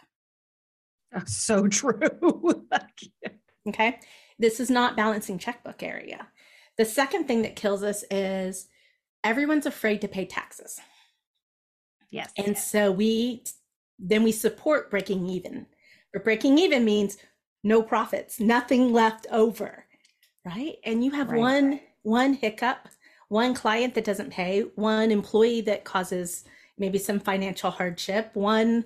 so 1.27 1.69
true. 1.69 2.67
okay. 3.69 3.99
This 4.39 4.61
is 4.61 4.71
not 4.71 4.97
balancing 4.97 5.39
checkbook 5.39 5.83
area. 5.83 6.29
The 6.77 6.85
second 6.85 7.27
thing 7.27 7.43
that 7.43 7.57
kills 7.57 7.83
us 7.83 8.05
is 8.11 8.69
everyone's 9.23 9.67
afraid 9.67 10.01
to 10.01 10.09
pay 10.09 10.25
taxes. 10.25 10.81
Yes. 12.11 12.33
And 12.37 12.57
so 12.57 12.91
we 12.93 13.45
then 13.99 14.23
we 14.23 14.33
support 14.33 14.91
breaking 14.91 15.29
even. 15.29 15.67
But 16.13 16.25
breaking 16.25 16.59
even 16.59 16.85
means 16.85 17.17
no 17.63 17.83
profits, 17.83 18.41
nothing 18.41 18.93
left 18.93 19.27
over. 19.31 19.87
Right? 20.45 20.77
And 20.85 21.05
you 21.05 21.11
have 21.13 21.31
Right. 21.31 21.39
one 21.39 21.81
one 22.03 22.35
hiccup, 22.35 22.89
one 23.29 23.55
client 23.55 23.95
that 23.95 24.05
doesn't 24.05 24.31
pay, 24.31 24.63
one 24.75 25.11
employee 25.11 25.63
that 25.63 25.85
causes 25.85 26.45
maybe 26.77 26.99
some 26.99 27.19
financial 27.19 27.71
hardship, 27.71 28.31
one 28.35 28.85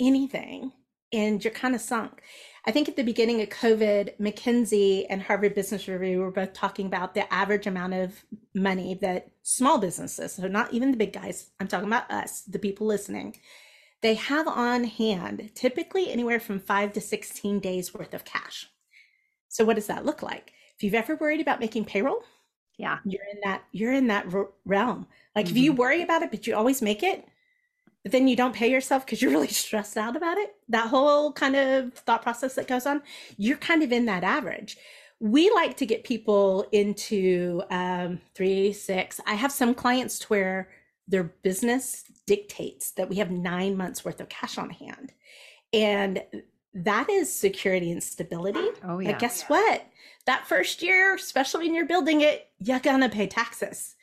anything, 0.00 0.72
and 1.16 1.42
you're 1.42 1.52
kind 1.52 1.74
of 1.74 1.80
sunk. 1.80 2.22
I 2.66 2.72
think 2.72 2.88
at 2.88 2.96
the 2.96 3.02
beginning 3.02 3.40
of 3.40 3.48
COVID, 3.48 4.18
McKinsey 4.20 5.06
and 5.08 5.22
Harvard 5.22 5.54
Business 5.54 5.88
Review 5.88 6.20
were 6.20 6.30
both 6.30 6.52
talking 6.52 6.86
about 6.86 7.14
the 7.14 7.32
average 7.32 7.66
amount 7.66 7.94
of 7.94 8.24
money 8.54 8.94
that 9.00 9.30
small 9.42 9.78
businesses, 9.78 10.34
so 10.34 10.46
not 10.48 10.72
even 10.74 10.90
the 10.90 10.96
big 10.96 11.12
guys, 11.12 11.50
I'm 11.58 11.68
talking 11.68 11.86
about 11.86 12.10
us, 12.10 12.42
the 12.42 12.58
people 12.58 12.86
listening, 12.86 13.36
they 14.02 14.14
have 14.14 14.46
on 14.46 14.84
hand 14.84 15.50
typically 15.54 16.10
anywhere 16.10 16.38
from 16.38 16.60
five 16.60 16.92
to 16.94 17.00
16 17.00 17.60
days 17.60 17.94
worth 17.94 18.12
of 18.12 18.24
cash. 18.24 18.68
So, 19.48 19.64
what 19.64 19.76
does 19.76 19.86
that 19.86 20.04
look 20.04 20.22
like? 20.22 20.52
If 20.76 20.82
you've 20.82 20.94
ever 20.94 21.16
worried 21.16 21.40
about 21.40 21.60
making 21.60 21.86
payroll, 21.86 22.22
Yeah. 22.76 22.98
you're 23.04 23.24
in 23.32 23.40
that 23.44 23.62
you're 23.72 23.92
in 23.94 24.08
that 24.08 24.26
realm 24.66 25.06
like 25.34 25.48
if 25.48 25.56
you 25.56 25.70
mm-hmm. 25.70 25.80
worry 25.80 26.02
about 26.02 26.22
it 26.22 26.30
but 26.30 26.46
you 26.46 26.54
always 26.54 26.82
make 26.82 27.02
it 27.02 27.26
but 28.06 28.12
then 28.12 28.28
you 28.28 28.36
don't 28.36 28.54
pay 28.54 28.70
yourself 28.70 29.04
because 29.04 29.20
you're 29.20 29.30
really 29.36 29.48
stressed 29.48 29.96
out 29.96 30.14
about 30.14 30.38
it 30.38 30.54
that 30.68 30.88
whole 30.88 31.32
kind 31.32 31.56
of 31.56 31.92
thought 31.94 32.22
process 32.22 32.54
that 32.54 32.68
goes 32.68 32.86
on 32.86 33.02
you're 33.36 33.56
kind 33.56 33.82
of 33.82 33.90
in 33.90 34.06
that 34.06 34.22
average 34.22 34.76
we 35.18 35.50
like 35.50 35.76
to 35.78 35.86
get 35.86 36.04
people 36.04 36.66
into 36.70 37.62
um, 37.70 38.20
three 38.34 38.72
six 38.72 39.20
i 39.26 39.34
have 39.34 39.50
some 39.50 39.74
clients 39.74 40.20
to 40.20 40.26
where 40.28 40.68
their 41.08 41.24
business 41.42 42.04
dictates 42.26 42.92
that 42.92 43.08
we 43.08 43.16
have 43.16 43.30
nine 43.30 43.76
months 43.76 44.04
worth 44.04 44.20
of 44.20 44.28
cash 44.28 44.56
on 44.56 44.70
hand 44.70 45.12
and 45.72 46.22
that 46.74 47.08
is 47.08 47.32
security 47.32 47.90
and 47.90 48.02
stability 48.02 48.68
Oh 48.84 48.98
yeah. 48.98 49.12
but 49.12 49.18
guess 49.18 49.44
what? 49.44 49.86
That 50.26 50.46
first 50.46 50.82
year, 50.82 51.14
especially 51.14 51.66
when 51.66 51.74
you're 51.74 51.86
building 51.86 52.20
it, 52.20 52.48
you're 52.58 52.80
gonna 52.80 53.08
pay 53.08 53.26
taxes. 53.26 53.94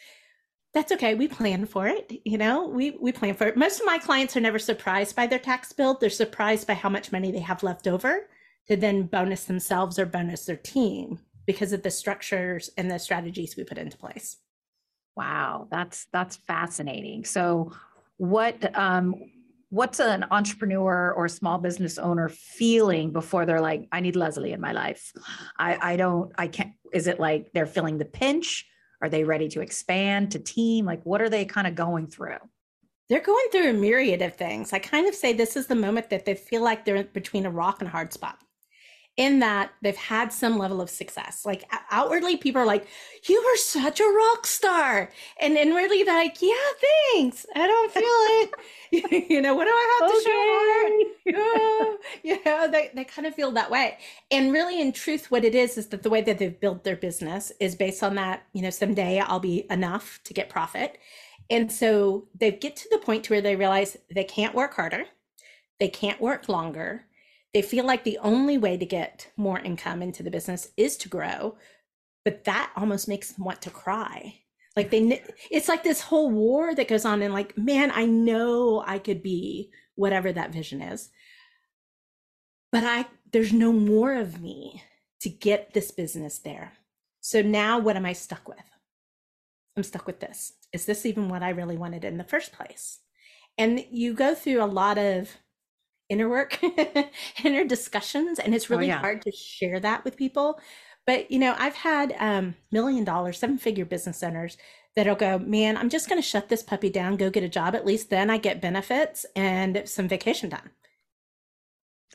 That's 0.74 0.92
okay. 0.92 1.14
We 1.14 1.28
plan 1.28 1.66
for 1.66 1.88
it. 1.88 2.12
You 2.26 2.38
know, 2.38 2.68
we 2.68 2.92
we 2.92 3.12
plan 3.12 3.36
for 3.36 3.46
it. 3.46 3.56
Most 3.56 3.80
of 3.80 3.86
my 3.86 4.00
clients 4.00 4.36
are 4.36 4.42
never 4.42 4.58
surprised 4.58 5.16
by 5.16 5.28
their 5.28 5.40
tax 5.40 5.72
bill. 5.72 5.98
They're 6.00 6.10
surprised 6.10 6.66
by 6.66 6.74
how 6.74 6.90
much 6.90 7.12
money 7.12 7.32
they 7.32 7.40
have 7.40 7.62
left 7.62 7.88
over 7.88 8.28
to 8.68 8.76
then 8.76 9.04
bonus 9.04 9.44
themselves 9.44 10.00
or 10.00 10.06
bonus 10.06 10.46
their 10.46 10.58
team 10.58 11.20
because 11.46 11.74
of 11.74 11.84
the 11.84 11.92
structures 11.92 12.70
and 12.78 12.90
the 12.90 12.98
strategies 12.98 13.56
we 13.56 13.64
put 13.64 13.78
into 13.78 13.98
place. 13.98 14.38
Wow, 15.16 15.68
that's 15.70 16.08
that's 16.12 16.38
fascinating. 16.38 17.26
So, 17.26 17.72
what 18.18 18.76
um, 18.76 19.16
what's 19.70 20.00
an 20.00 20.26
entrepreneur 20.32 21.12
or 21.12 21.28
small 21.28 21.60
business 21.60 22.00
owner 22.00 22.30
feeling 22.30 23.12
before 23.12 23.46
they're 23.46 23.62
like, 23.62 23.88
I 23.92 24.00
need 24.00 24.16
Leslie 24.16 24.54
in 24.54 24.62
my 24.62 24.72
life? 24.72 25.14
I 25.60 25.94
I 25.94 25.96
don't 25.98 26.32
I 26.36 26.48
can't. 26.48 26.74
Is 26.92 27.06
it 27.06 27.20
like 27.20 27.52
they're 27.54 27.68
feeling 27.68 28.00
the 28.00 28.06
pinch? 28.06 28.66
Are 29.04 29.10
they 29.10 29.26
ready 29.26 29.50
to 29.50 29.60
expand 29.60 30.32
to 30.32 30.40
team? 30.40 30.86
Like, 30.86 31.06
what 31.06 31.22
are 31.22 31.28
they 31.28 31.44
kind 31.44 31.68
of 31.68 31.76
going 31.76 32.08
through? 32.08 32.38
They're 33.10 33.20
going 33.20 33.46
through 33.52 33.70
a 33.70 33.74
myriad 33.74 34.22
of 34.22 34.38
things. 34.38 34.72
I 34.72 34.80
kind 34.80 35.10
of 35.10 35.14
say 35.14 35.34
this 35.34 35.58
is 35.58 35.68
the 35.68 35.76
moment 35.76 36.10
that 36.10 36.24
they 36.24 36.36
feel 36.36 36.64
like 36.64 36.86
they're 36.86 37.04
between 37.04 37.46
a 37.46 37.52
rock 37.52 37.82
and 37.82 37.90
a 37.90 37.92
hard 37.92 38.14
spot. 38.14 38.40
In 39.16 39.40
that 39.42 39.72
they've 39.84 39.96
had 39.96 40.34
some 40.34 40.58
level 40.58 40.82
of 40.82 40.90
success. 40.90 41.46
Like 41.46 41.66
outwardly, 41.92 42.36
people 42.38 42.62
are 42.64 42.66
like, 42.66 42.88
You 43.30 43.38
are 43.38 43.58
such 43.58 44.00
a 44.00 44.06
rock 44.06 44.48
star. 44.48 45.12
And 45.40 45.56
inwardly, 45.56 46.02
they're 46.02 46.16
like, 46.16 46.42
Yeah, 46.42 46.54
thanks. 47.14 47.46
I 47.56 47.68
don't 47.68 47.92
feel 47.92 48.04
it. 48.06 48.56
you 49.30 49.42
know, 49.42 49.54
what 49.56 49.66
do 49.66 49.72
I 49.72 50.00
have 50.02 50.12
to 50.12 50.18
show 50.24 50.42
for 50.50 50.88
it? 50.88 51.08
Yeah, 51.26 51.94
you 52.24 52.40
know, 52.46 52.68
they, 52.70 52.92
they 52.94 53.04
kind 53.04 53.26
of 53.28 53.34
feel 53.36 53.52
that 53.52 53.72
way. 53.72 53.98
And 54.32 54.52
really, 54.52 54.82
in 54.82 54.92
truth, 54.92 55.32
what 55.32 55.46
it 55.46 55.56
is 55.56 55.78
is 55.78 55.88
that 55.88 56.04
the 56.04 56.10
way 56.10 56.22
that 56.22 56.38
they've 56.40 56.60
built 56.60 56.84
their 56.84 56.96
business 56.96 57.52
is 57.60 57.76
based 57.76 58.04
on 58.04 58.16
that, 58.16 58.44
you 58.54 58.62
know, 58.62 58.70
someday 58.70 59.20
I'll 59.20 59.40
be 59.40 59.66
enough 59.70 60.20
to 60.26 60.34
get 60.34 60.50
profit. 60.50 60.98
And 61.50 61.72
so 61.72 62.28
they 62.36 62.52
get 62.52 62.76
to 62.78 62.90
the 62.92 62.98
point 62.98 63.26
to 63.26 63.34
where 63.34 63.42
they 63.42 63.56
realize 63.56 63.98
they 64.14 64.24
can't 64.24 64.56
work 64.56 64.74
harder, 64.74 65.06
they 65.80 65.90
can't 65.90 66.22
work 66.22 66.50
longer. 66.50 67.06
They 67.54 67.62
feel 67.62 67.86
like 67.86 68.04
the 68.04 68.18
only 68.20 68.58
way 68.58 68.78
to 68.78 68.86
get 68.86 69.32
more 69.38 69.60
income 69.60 70.02
into 70.02 70.24
the 70.24 70.32
business 70.32 70.72
is 70.76 70.98
to 70.98 71.10
grow, 71.10 71.58
but 72.26 72.46
that 72.46 72.72
almost 72.76 73.08
makes 73.08 73.32
them 73.32 73.46
want 73.46 73.62
to 73.62 73.70
cry. 73.70 74.40
Like 74.76 74.90
they, 74.90 75.24
it's 75.52 75.68
like 75.68 75.84
this 75.84 76.02
whole 76.02 76.32
war 76.32 76.74
that 76.74 76.88
goes 76.88 77.06
on, 77.06 77.22
and 77.22 77.34
like, 77.34 77.56
man, 77.58 77.92
I 77.94 78.06
know 78.06 78.84
I 78.86 78.98
could 78.98 79.22
be 79.22 79.72
whatever 79.96 80.32
that 80.32 80.52
vision 80.52 80.82
is, 80.82 81.10
but 82.72 82.84
I, 82.84 83.06
there's 83.32 83.54
no 83.54 83.72
more 83.72 84.14
of 84.16 84.42
me 84.42 84.82
to 85.22 85.30
get 85.30 85.74
this 85.74 85.92
business 85.92 86.40
there. 86.40 86.74
So 87.22 87.44
now 87.44 87.78
what 87.78 87.96
am 87.96 88.06
I 88.06 88.14
stuck 88.14 88.48
with? 88.48 88.58
I'm 89.78 89.84
stuck 89.84 90.08
with 90.08 90.20
this. 90.20 90.54
Is 90.74 90.86
this 90.86 91.06
even 91.06 91.30
what 91.30 91.44
I 91.44 91.50
really 91.50 91.78
wanted 91.78 92.04
in 92.04 92.18
the 92.18 92.24
first 92.24 92.52
place? 92.52 93.00
And 93.58 93.86
you 93.92 94.14
go 94.14 94.34
through 94.34 94.64
a 94.64 94.66
lot 94.66 94.98
of 94.98 95.30
inner 96.10 96.30
work, 96.30 96.60
inner 97.44 97.64
discussions, 97.66 98.40
and 98.40 98.54
it's 98.54 98.70
Oh, 98.70 98.76
really 98.76 98.88
yeah. 98.88 99.00
hard 99.00 99.22
to 99.24 99.32
share 99.32 99.80
that 99.80 100.04
with 100.04 100.16
people. 100.18 100.60
But 101.06 101.30
you 101.32 101.40
know, 101.40 101.56
I've 101.58 101.76
had 101.76 102.16
um, 102.20 102.56
million 102.72 103.04
dollar, 103.04 103.34
seven 103.34 103.58
figure 103.58 103.86
business 103.86 104.24
owners 104.24 104.58
that'll 104.96 105.16
go, 105.16 105.40
man, 105.40 105.76
I'm 105.76 105.90
just 105.90 106.08
going 106.08 106.22
to 106.22 106.28
shut 106.28 106.50
this 106.50 106.62
puppy 106.64 106.90
down, 106.90 107.18
go 107.18 107.30
get 107.30 107.44
a 107.44 107.50
job. 107.50 107.76
At 107.76 107.86
least 107.86 108.10
then 108.10 108.30
I 108.30 108.38
get 108.38 108.62
benefits 108.62 109.26
and 109.36 109.82
some 109.86 110.08
vacation 110.08 110.50
time. 110.50 110.70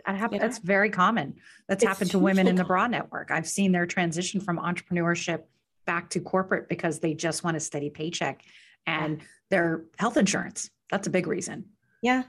That 0.07 0.17
hap- 0.17 0.33
Yeah. 0.33 0.39
That's 0.39 0.59
very 0.59 0.91
common. 0.91 1.35
That's 1.69 1.83
It's 1.83 1.89
happened 1.91 2.11
to 2.13 2.19
women 2.19 2.47
in 2.47 2.55
the. 2.57 2.65
Bra 2.65 2.87
Network. 2.87 3.31
I've 3.31 3.49
seen 3.49 3.73
their 3.73 3.85
transition 3.87 4.41
from 4.41 4.59
entrepreneurship 4.59 5.43
back 5.87 6.09
to 6.11 6.21
corporate 6.21 6.69
because 6.69 7.01
they 7.01 7.15
just 7.15 7.43
want 7.43 7.57
a 7.57 7.61
steady 7.61 7.91
paycheck 7.91 8.43
and 8.87 9.21
their 9.51 9.85
health 9.99 10.17
insurance. 10.17 10.71
That's 10.91 11.09
a 11.09 11.11
big 11.11 11.27
reason. 11.27 11.65
Yeah. 12.03 12.25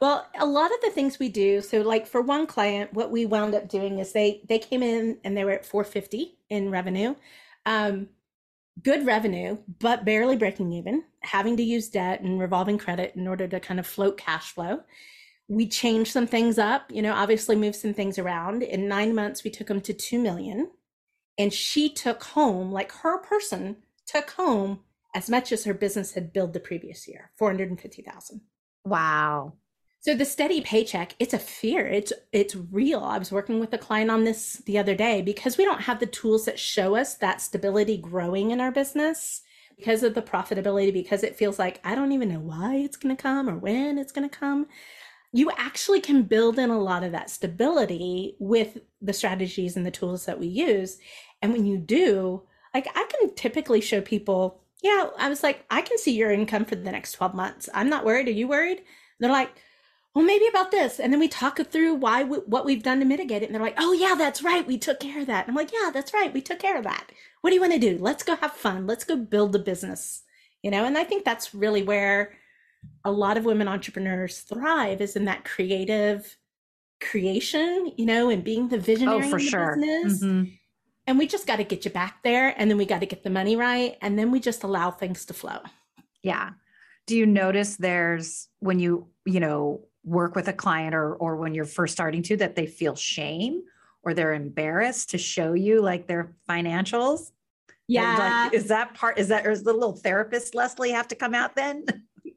Well, 0.00 0.26
a 0.38 0.46
lot 0.46 0.72
of 0.74 0.80
the 0.82 0.90
things 0.90 1.18
we 1.18 1.28
do, 1.28 1.60
so 1.60 1.80
like 1.82 2.06
for 2.06 2.20
one 2.22 2.46
client, 2.46 2.92
what 2.92 3.10
we 3.10 3.24
wound 3.26 3.54
up 3.54 3.68
doing 3.68 3.98
is 4.00 4.12
they 4.12 4.42
they 4.48 4.58
came 4.58 4.82
in 4.82 5.18
and 5.24 5.36
they 5.36 5.44
were 5.44 5.52
at 5.52 5.64
450 5.66 6.38
in 6.50 6.70
revenue. 6.70 7.14
Um 7.66 8.08
good 8.84 9.06
revenue, 9.06 9.58
but 9.80 10.04
barely 10.04 10.36
breaking 10.36 10.72
even, 10.72 11.04
having 11.22 11.56
to 11.58 11.62
use 11.64 11.90
debt 11.90 12.22
and 12.22 12.40
revolving 12.40 12.78
credit 12.78 13.14
in 13.16 13.28
order 13.28 13.48
to 13.48 13.60
kind 13.60 13.80
of 13.80 13.86
float 13.86 14.18
cash 14.18 14.52
flow. 14.52 14.80
We 15.48 15.68
changed 15.68 16.12
some 16.12 16.26
things 16.28 16.58
up, 16.58 16.90
you 16.90 17.02
know, 17.02 17.14
obviously 17.14 17.56
moved 17.56 17.76
some 17.76 17.94
things 17.94 18.18
around. 18.18 18.62
In 18.62 18.88
9 18.88 19.14
months 19.14 19.44
we 19.44 19.50
took 19.50 19.68
them 19.68 19.80
to 19.82 19.94
2 19.94 20.20
million 20.20 20.70
and 21.38 21.52
she 21.52 21.90
took 21.92 22.24
home 22.24 22.72
like 22.72 22.92
her 22.92 23.18
person 23.20 23.78
took 24.06 24.30
home 24.32 24.80
as 25.14 25.30
much 25.30 25.52
as 25.52 25.64
her 25.64 25.74
business 25.74 26.12
had 26.14 26.32
billed 26.32 26.54
the 26.54 26.60
previous 26.60 27.08
year, 27.08 27.32
450,000. 27.38 28.42
Wow. 28.84 29.54
So 30.00 30.16
the 30.16 30.24
steady 30.24 30.60
paycheck, 30.60 31.14
it's 31.20 31.32
a 31.32 31.38
fear. 31.38 31.86
It's 31.86 32.12
it's 32.32 32.56
real. 32.56 33.00
I 33.04 33.18
was 33.18 33.30
working 33.30 33.60
with 33.60 33.72
a 33.72 33.78
client 33.78 34.10
on 34.10 34.24
this 34.24 34.54
the 34.66 34.78
other 34.78 34.96
day 34.96 35.22
because 35.22 35.56
we 35.56 35.64
don't 35.64 35.82
have 35.82 36.00
the 36.00 36.06
tools 36.06 36.44
that 36.46 36.58
show 36.58 36.96
us 36.96 37.14
that 37.18 37.40
stability 37.40 37.98
growing 37.98 38.50
in 38.50 38.60
our 38.60 38.72
business 38.72 39.42
because 39.76 40.02
of 40.02 40.14
the 40.14 40.22
profitability 40.22 40.92
because 40.92 41.22
it 41.22 41.36
feels 41.36 41.58
like 41.58 41.80
I 41.84 41.94
don't 41.94 42.10
even 42.12 42.28
know 42.28 42.40
why 42.40 42.76
it's 42.76 42.96
going 42.96 43.16
to 43.16 43.22
come 43.22 43.48
or 43.48 43.56
when 43.56 43.96
it's 43.96 44.12
going 44.12 44.28
to 44.28 44.36
come. 44.36 44.66
You 45.32 45.52
actually 45.56 46.00
can 46.00 46.24
build 46.24 46.58
in 46.58 46.70
a 46.70 46.80
lot 46.80 47.04
of 47.04 47.12
that 47.12 47.30
stability 47.30 48.36
with 48.40 48.78
the 49.00 49.12
strategies 49.12 49.76
and 49.76 49.86
the 49.86 49.90
tools 49.92 50.26
that 50.26 50.38
we 50.38 50.48
use. 50.48 50.98
And 51.40 51.52
when 51.52 51.64
you 51.64 51.78
do, 51.78 52.42
like 52.74 52.88
I 52.94 53.06
can 53.08 53.34
typically 53.36 53.80
show 53.80 54.00
people, 54.00 54.61
yeah, 54.82 55.08
I 55.18 55.28
was 55.28 55.42
like, 55.42 55.64
I 55.70 55.80
can 55.82 55.98
see 55.98 56.16
your 56.16 56.30
income 56.30 56.64
for 56.64 56.74
the 56.74 56.90
next 56.90 57.12
12 57.12 57.34
months. 57.34 57.68
I'm 57.72 57.88
not 57.88 58.04
worried. 58.04 58.28
Are 58.28 58.32
you 58.32 58.48
worried? 58.48 58.82
they're 59.20 59.30
like, 59.30 59.50
well, 60.14 60.24
maybe 60.24 60.46
about 60.48 60.72
this. 60.72 60.98
And 60.98 61.12
then 61.12 61.20
we 61.20 61.28
talk 61.28 61.58
through 61.58 61.94
why, 61.94 62.24
we, 62.24 62.38
what 62.38 62.64
we've 62.64 62.82
done 62.82 62.98
to 62.98 63.04
mitigate 63.04 63.42
it. 63.42 63.46
And 63.46 63.54
they're 63.54 63.62
like, 63.62 63.76
oh, 63.78 63.92
yeah, 63.92 64.16
that's 64.16 64.42
right. 64.42 64.66
We 64.66 64.76
took 64.76 64.98
care 64.98 65.20
of 65.20 65.26
that. 65.28 65.46
And 65.46 65.50
I'm 65.50 65.56
like, 65.56 65.72
yeah, 65.72 65.90
that's 65.94 66.12
right. 66.12 66.34
We 66.34 66.40
took 66.42 66.58
care 66.58 66.76
of 66.76 66.82
that. 66.84 67.12
What 67.40 67.50
do 67.50 67.54
you 67.54 67.60
want 67.60 67.72
to 67.74 67.78
do? 67.78 67.96
Let's 67.98 68.24
go 68.24 68.34
have 68.36 68.52
fun. 68.52 68.86
Let's 68.88 69.04
go 69.04 69.16
build 69.16 69.54
a 69.54 69.60
business, 69.60 70.22
you 70.62 70.70
know? 70.72 70.84
And 70.84 70.98
I 70.98 71.04
think 71.04 71.24
that's 71.24 71.54
really 71.54 71.82
where 71.84 72.34
a 73.04 73.12
lot 73.12 73.36
of 73.36 73.44
women 73.44 73.68
entrepreneurs 73.68 74.40
thrive 74.40 75.00
is 75.00 75.14
in 75.14 75.24
that 75.26 75.44
creative 75.44 76.36
creation, 77.00 77.92
you 77.96 78.06
know, 78.06 78.28
and 78.28 78.44
being 78.44 78.68
the 78.68 78.78
visionary 78.78 79.26
Oh, 79.26 79.30
for 79.30 79.38
in 79.38 79.44
the 79.44 79.50
sure. 79.50 79.76
business. 79.76 80.22
Mhm. 80.22 80.58
And 81.06 81.18
we 81.18 81.26
just 81.26 81.46
got 81.46 81.56
to 81.56 81.64
get 81.64 81.84
you 81.84 81.90
back 81.90 82.22
there. 82.22 82.54
And 82.56 82.70
then 82.70 82.78
we 82.78 82.86
got 82.86 83.00
to 83.00 83.06
get 83.06 83.24
the 83.24 83.30
money 83.30 83.56
right. 83.56 83.96
And 84.00 84.18
then 84.18 84.30
we 84.30 84.40
just 84.40 84.62
allow 84.62 84.90
things 84.90 85.24
to 85.26 85.34
flow. 85.34 85.58
Yeah. 86.22 86.50
Do 87.06 87.16
you 87.16 87.26
notice 87.26 87.76
there's 87.76 88.48
when 88.60 88.78
you, 88.78 89.08
you 89.26 89.40
know, 89.40 89.80
work 90.04 90.36
with 90.36 90.48
a 90.48 90.52
client 90.52 90.94
or 90.94 91.14
or 91.14 91.36
when 91.36 91.54
you're 91.54 91.64
first 91.64 91.92
starting 91.92 92.22
to 92.24 92.36
that 92.36 92.56
they 92.56 92.66
feel 92.66 92.94
shame 92.94 93.62
or 94.02 94.14
they're 94.14 94.34
embarrassed 94.34 95.10
to 95.10 95.18
show 95.18 95.52
you 95.52 95.80
like 95.80 96.06
their 96.06 96.34
financials? 96.48 97.32
Yeah. 97.88 98.44
Like, 98.44 98.54
is 98.54 98.68
that 98.68 98.94
part, 98.94 99.18
is 99.18 99.28
that, 99.28 99.46
or 99.46 99.50
is 99.50 99.64
the 99.64 99.72
little 99.72 99.96
therapist 99.96 100.54
Leslie 100.54 100.92
have 100.92 101.08
to 101.08 101.14
come 101.14 101.34
out 101.34 101.56
then? 101.56 101.84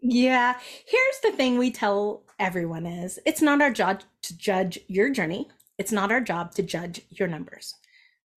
Yeah. 0.07 0.55
Here's 0.87 1.19
the 1.23 1.31
thing 1.31 1.57
we 1.57 1.71
tell 1.71 2.25
everyone 2.37 2.85
is 2.85 3.17
it's 3.25 3.41
not 3.41 3.59
our 3.59 3.71
job 3.71 4.01
to 4.21 4.37
judge 4.37 4.79
your 4.87 5.09
journey. 5.09 5.47
It's 5.79 5.91
not 5.91 6.11
our 6.11 6.21
job 6.21 6.53
to 6.55 6.63
judge 6.63 7.01
your 7.09 7.27
numbers. 7.27 7.73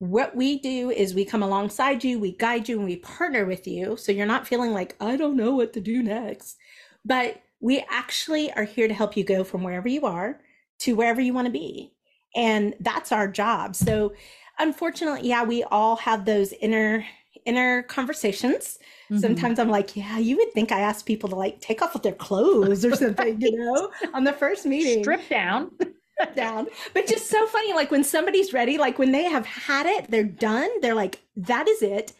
What 0.00 0.36
we 0.36 0.60
do 0.60 0.90
is 0.90 1.14
we 1.14 1.24
come 1.24 1.42
alongside 1.42 2.04
you, 2.04 2.18
we 2.18 2.32
guide 2.32 2.68
you, 2.68 2.76
and 2.76 2.84
we 2.84 2.96
partner 2.96 3.44
with 3.44 3.66
you. 3.66 3.96
So 3.96 4.12
you're 4.12 4.26
not 4.26 4.46
feeling 4.46 4.72
like, 4.72 4.94
I 5.00 5.16
don't 5.16 5.36
know 5.36 5.54
what 5.54 5.72
to 5.72 5.80
do 5.80 6.02
next. 6.02 6.56
But 7.04 7.42
we 7.60 7.84
actually 7.90 8.52
are 8.52 8.64
here 8.64 8.86
to 8.86 8.94
help 8.94 9.16
you 9.16 9.24
go 9.24 9.42
from 9.42 9.62
wherever 9.62 9.88
you 9.88 10.06
are 10.06 10.40
to 10.80 10.94
wherever 10.94 11.20
you 11.20 11.34
want 11.34 11.46
to 11.46 11.52
be. 11.52 11.92
And 12.36 12.74
that's 12.80 13.10
our 13.10 13.26
job. 13.26 13.74
So 13.74 14.12
unfortunately, 14.58 15.28
yeah, 15.28 15.42
we 15.42 15.64
all 15.64 15.96
have 15.96 16.24
those 16.24 16.52
inner 16.52 17.04
inner 17.44 17.82
conversations. 17.84 18.78
Mm-hmm. 19.10 19.20
Sometimes 19.20 19.58
I'm 19.58 19.70
like, 19.70 19.96
yeah, 19.96 20.18
you 20.18 20.36
would 20.36 20.52
think 20.52 20.70
I 20.70 20.80
asked 20.80 21.06
people 21.06 21.28
to 21.30 21.36
like 21.36 21.60
take 21.60 21.80
off 21.80 22.00
their 22.02 22.12
clothes 22.12 22.84
or 22.84 22.94
something, 22.94 23.40
you 23.40 23.56
know, 23.56 23.90
on 24.14 24.24
the 24.24 24.32
first 24.32 24.66
meeting. 24.66 25.02
Strip 25.02 25.28
down. 25.28 25.70
down. 26.34 26.66
But 26.94 27.06
just 27.06 27.28
so 27.28 27.46
funny, 27.46 27.72
like 27.72 27.90
when 27.90 28.04
somebody's 28.04 28.52
ready, 28.52 28.78
like 28.78 28.98
when 28.98 29.12
they 29.12 29.24
have 29.24 29.46
had 29.46 29.86
it, 29.86 30.10
they're 30.10 30.24
done, 30.24 30.68
they're 30.80 30.94
like, 30.94 31.20
that 31.36 31.68
is 31.68 31.82
it. 31.82 32.12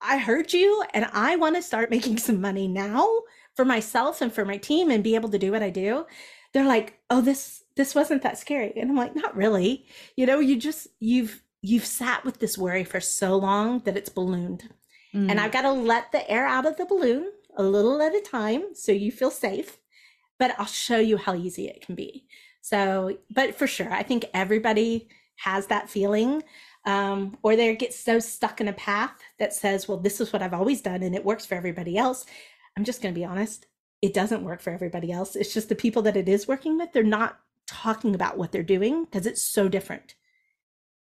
I 0.00 0.18
heard 0.18 0.52
you 0.52 0.82
and 0.94 1.06
I 1.12 1.36
want 1.36 1.56
to 1.56 1.62
start 1.62 1.90
making 1.90 2.18
some 2.18 2.40
money 2.40 2.66
now 2.66 3.08
for 3.54 3.64
myself 3.64 4.20
and 4.20 4.32
for 4.32 4.44
my 4.44 4.56
team 4.56 4.90
and 4.90 5.04
be 5.04 5.14
able 5.14 5.28
to 5.30 5.38
do 5.38 5.52
what 5.52 5.62
I 5.62 5.70
do. 5.70 6.06
They're 6.52 6.66
like, 6.66 6.98
oh, 7.10 7.20
this 7.20 7.62
this 7.74 7.94
wasn't 7.94 8.22
that 8.22 8.38
scary. 8.38 8.72
And 8.76 8.90
I'm 8.90 8.96
like, 8.96 9.14
not 9.16 9.36
really. 9.36 9.86
You 10.16 10.26
know, 10.26 10.40
you 10.40 10.56
just 10.56 10.88
you've 11.00 11.42
you've 11.62 11.86
sat 11.86 12.24
with 12.24 12.38
this 12.38 12.58
worry 12.58 12.84
for 12.84 13.00
so 13.00 13.36
long 13.36 13.80
that 13.80 13.96
it's 13.96 14.08
ballooned. 14.08 14.68
Mm. 15.14 15.30
And 15.30 15.40
I've 15.40 15.52
got 15.52 15.62
to 15.62 15.72
let 15.72 16.12
the 16.12 16.28
air 16.30 16.46
out 16.46 16.66
of 16.66 16.76
the 16.76 16.84
balloon 16.84 17.30
a 17.56 17.62
little 17.62 18.00
at 18.02 18.14
a 18.14 18.20
time 18.20 18.74
so 18.74 18.92
you 18.92 19.12
feel 19.12 19.30
safe. 19.30 19.78
But 20.38 20.58
I'll 20.58 20.66
show 20.66 20.98
you 20.98 21.18
how 21.18 21.34
easy 21.34 21.68
it 21.68 21.86
can 21.86 21.94
be. 21.94 22.26
So, 22.62 23.18
but 23.30 23.54
for 23.54 23.66
sure, 23.66 23.92
I 23.92 24.02
think 24.02 24.24
everybody 24.32 25.08
has 25.36 25.66
that 25.66 25.90
feeling. 25.90 26.42
Um, 26.84 27.38
or 27.42 27.54
they 27.54 27.76
get 27.76 27.94
so 27.94 28.18
stuck 28.18 28.60
in 28.60 28.66
a 28.66 28.72
path 28.72 29.12
that 29.38 29.52
says, 29.54 29.86
well, 29.86 29.98
this 29.98 30.20
is 30.20 30.32
what 30.32 30.42
I've 30.42 30.54
always 30.54 30.80
done 30.80 31.04
and 31.04 31.14
it 31.14 31.24
works 31.24 31.46
for 31.46 31.54
everybody 31.54 31.96
else. 31.96 32.26
I'm 32.76 32.82
just 32.82 33.00
going 33.00 33.14
to 33.14 33.20
be 33.20 33.24
honest, 33.24 33.66
it 34.00 34.12
doesn't 34.12 34.42
work 34.42 34.60
for 34.60 34.70
everybody 34.70 35.12
else. 35.12 35.36
It's 35.36 35.54
just 35.54 35.68
the 35.68 35.76
people 35.76 36.02
that 36.02 36.16
it 36.16 36.28
is 36.28 36.48
working 36.48 36.76
with, 36.76 36.92
they're 36.92 37.04
not 37.04 37.38
talking 37.68 38.16
about 38.16 38.36
what 38.36 38.50
they're 38.50 38.64
doing 38.64 39.04
because 39.04 39.26
it's 39.26 39.42
so 39.42 39.68
different. 39.68 40.16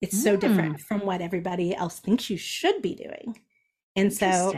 It's 0.01 0.19
mm. 0.19 0.23
so 0.23 0.37
different 0.37 0.81
from 0.81 1.01
what 1.01 1.21
everybody 1.21 1.75
else 1.75 1.99
thinks 1.99 2.31
you 2.31 2.39
should 2.39 2.81
be 2.81 2.95
doing. 2.95 3.39
And 3.97 4.13
so 4.13 4.55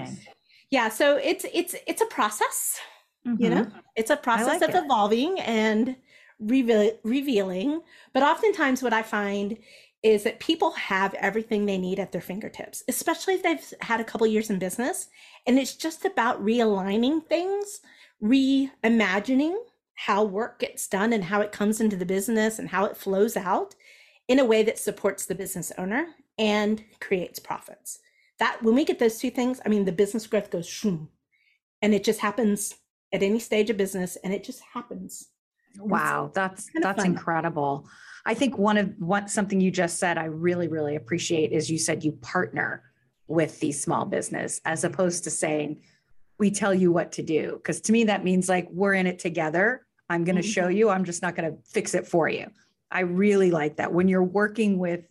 yeah, 0.70 0.88
so 0.88 1.16
it's 1.16 1.46
it's 1.52 1.74
it's 1.86 2.02
a 2.02 2.06
process. 2.06 2.78
Mm-hmm. 3.26 3.42
You 3.42 3.50
know, 3.50 3.64
mm-hmm. 3.64 3.78
it's 3.96 4.10
a 4.10 4.16
process 4.16 4.60
like 4.60 4.62
of 4.62 4.74
it. 4.74 4.84
evolving 4.84 5.40
and 5.40 5.96
reveal, 6.38 6.92
revealing. 7.02 7.80
But 8.12 8.22
oftentimes, 8.22 8.82
what 8.82 8.92
I 8.92 9.02
find 9.02 9.58
is 10.02 10.22
that 10.22 10.40
people 10.40 10.70
have 10.72 11.14
everything 11.14 11.66
they 11.66 11.78
need 11.78 11.98
at 11.98 12.12
their 12.12 12.20
fingertips, 12.20 12.84
especially 12.88 13.34
if 13.34 13.42
they've 13.42 13.74
had 13.80 14.00
a 14.00 14.04
couple 14.04 14.26
years 14.26 14.48
in 14.48 14.58
business. 14.58 15.08
And 15.46 15.58
it's 15.58 15.74
just 15.74 16.04
about 16.04 16.44
realigning 16.44 17.26
things, 17.26 17.80
reimagining 18.22 19.56
how 19.94 20.22
work 20.22 20.60
gets 20.60 20.86
done 20.86 21.12
and 21.12 21.24
how 21.24 21.40
it 21.40 21.50
comes 21.50 21.80
into 21.80 21.96
the 21.96 22.06
business 22.06 22.60
and 22.60 22.68
how 22.68 22.84
it 22.84 22.96
flows 22.96 23.36
out 23.36 23.74
in 24.28 24.38
a 24.38 24.44
way 24.44 24.62
that 24.62 24.78
supports 24.78 25.26
the 25.26 25.34
business 25.34 25.72
owner 25.76 26.06
and 26.38 26.84
creates 27.00 27.40
profits. 27.40 27.98
That 28.38 28.62
when 28.62 28.76
we 28.76 28.84
get 28.84 29.00
those 29.00 29.18
two 29.18 29.30
things, 29.30 29.60
I 29.66 29.68
mean, 29.68 29.84
the 29.84 29.92
business 29.92 30.28
growth 30.28 30.50
goes 30.50 30.68
shoom, 30.68 31.08
and 31.82 31.92
it 31.92 32.04
just 32.04 32.20
happens 32.20 32.76
at 33.12 33.24
any 33.24 33.40
stage 33.40 33.70
of 33.70 33.76
business, 33.76 34.16
and 34.22 34.32
it 34.32 34.44
just 34.44 34.60
happens. 34.74 35.30
Wow, 35.78 36.30
that's 36.34 36.68
that's 36.80 37.04
incredible. 37.04 37.86
I 38.24 38.34
think 38.34 38.58
one 38.58 38.76
of 38.76 38.94
what 38.98 39.30
something 39.30 39.60
you 39.60 39.70
just 39.70 39.98
said 39.98 40.18
I 40.18 40.24
really 40.24 40.68
really 40.68 40.96
appreciate 40.96 41.52
is 41.52 41.70
you 41.70 41.78
said 41.78 42.04
you 42.04 42.12
partner 42.12 42.82
with 43.26 43.60
the 43.60 43.72
small 43.72 44.04
business 44.04 44.60
as 44.64 44.84
opposed 44.84 45.24
to 45.24 45.30
saying 45.30 45.80
we 46.38 46.50
tell 46.50 46.74
you 46.74 46.92
what 46.92 47.12
to 47.12 47.22
do 47.22 47.52
because 47.56 47.80
to 47.82 47.92
me 47.92 48.04
that 48.04 48.24
means 48.24 48.48
like 48.48 48.68
we're 48.70 48.94
in 48.94 49.06
it 49.06 49.18
together. 49.18 49.84
I'm 50.10 50.24
going 50.24 50.36
to 50.36 50.42
mm-hmm. 50.42 50.50
show 50.50 50.68
you. 50.68 50.88
I'm 50.88 51.04
just 51.04 51.20
not 51.20 51.36
going 51.36 51.52
to 51.52 51.58
fix 51.70 51.94
it 51.94 52.06
for 52.06 52.28
you. 52.28 52.50
I 52.90 53.00
really 53.00 53.50
like 53.50 53.76
that 53.76 53.92
when 53.92 54.08
you're 54.08 54.22
working 54.22 54.78
with 54.78 55.04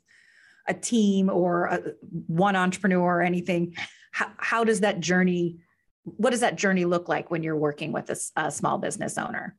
a 0.68 0.74
team 0.74 1.30
or 1.30 1.66
a, 1.66 1.82
one 2.28 2.56
entrepreneur 2.56 3.18
or 3.18 3.22
anything. 3.22 3.76
How, 4.12 4.32
how 4.38 4.64
does 4.64 4.82
that 4.82 5.00
journey? 5.00 5.60
What 6.04 6.32
does 6.32 6.40
that 6.40 6.56
journey 6.56 6.86
look 6.86 7.08
like 7.08 7.30
when 7.30 7.44
you're 7.44 7.58
working 7.58 7.92
with 7.92 8.10
a, 8.10 8.18
a 8.36 8.52
small 8.52 8.78
business 8.78 9.18
owner? 9.18 9.56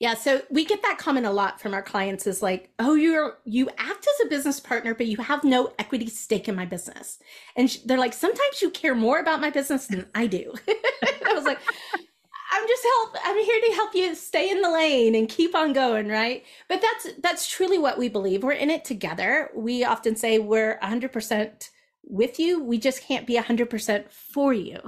Yeah, 0.00 0.14
so 0.14 0.42
we 0.50 0.64
get 0.64 0.82
that 0.82 0.98
comment 0.98 1.26
a 1.26 1.30
lot 1.30 1.60
from 1.60 1.72
our 1.72 1.82
clients 1.82 2.26
is 2.26 2.42
like, 2.42 2.70
"Oh, 2.78 2.94
you're 2.94 3.38
you 3.44 3.68
act 3.78 4.06
as 4.06 4.26
a 4.26 4.28
business 4.28 4.60
partner, 4.60 4.94
but 4.94 5.06
you 5.06 5.16
have 5.18 5.44
no 5.44 5.72
equity 5.78 6.06
stake 6.08 6.48
in 6.48 6.54
my 6.56 6.64
business." 6.66 7.18
And 7.56 7.68
they're 7.84 7.98
like, 7.98 8.12
"Sometimes 8.12 8.60
you 8.60 8.70
care 8.70 8.94
more 8.94 9.18
about 9.20 9.40
my 9.40 9.50
business 9.50 9.86
than 9.86 10.06
I 10.14 10.26
do." 10.26 10.52
I 10.68 11.32
was 11.34 11.44
like, 11.44 11.60
"I'm 12.52 12.68
just 12.68 12.82
help 12.84 13.16
I'm 13.24 13.38
here 13.44 13.60
to 13.60 13.72
help 13.74 13.94
you 13.94 14.14
stay 14.14 14.50
in 14.50 14.62
the 14.62 14.70
lane 14.70 15.14
and 15.14 15.28
keep 15.28 15.54
on 15.54 15.72
going, 15.72 16.08
right?" 16.08 16.44
But 16.68 16.82
that's 16.82 17.16
that's 17.20 17.48
truly 17.48 17.78
what 17.78 17.98
we 17.98 18.08
believe. 18.08 18.42
We're 18.42 18.52
in 18.52 18.70
it 18.70 18.84
together. 18.84 19.50
We 19.54 19.84
often 19.84 20.16
say 20.16 20.38
we're 20.38 20.78
100% 20.82 21.70
with 22.06 22.38
you. 22.38 22.62
We 22.62 22.78
just 22.78 23.02
can't 23.02 23.26
be 23.26 23.36
100% 23.36 24.10
for 24.10 24.52
you. 24.52 24.78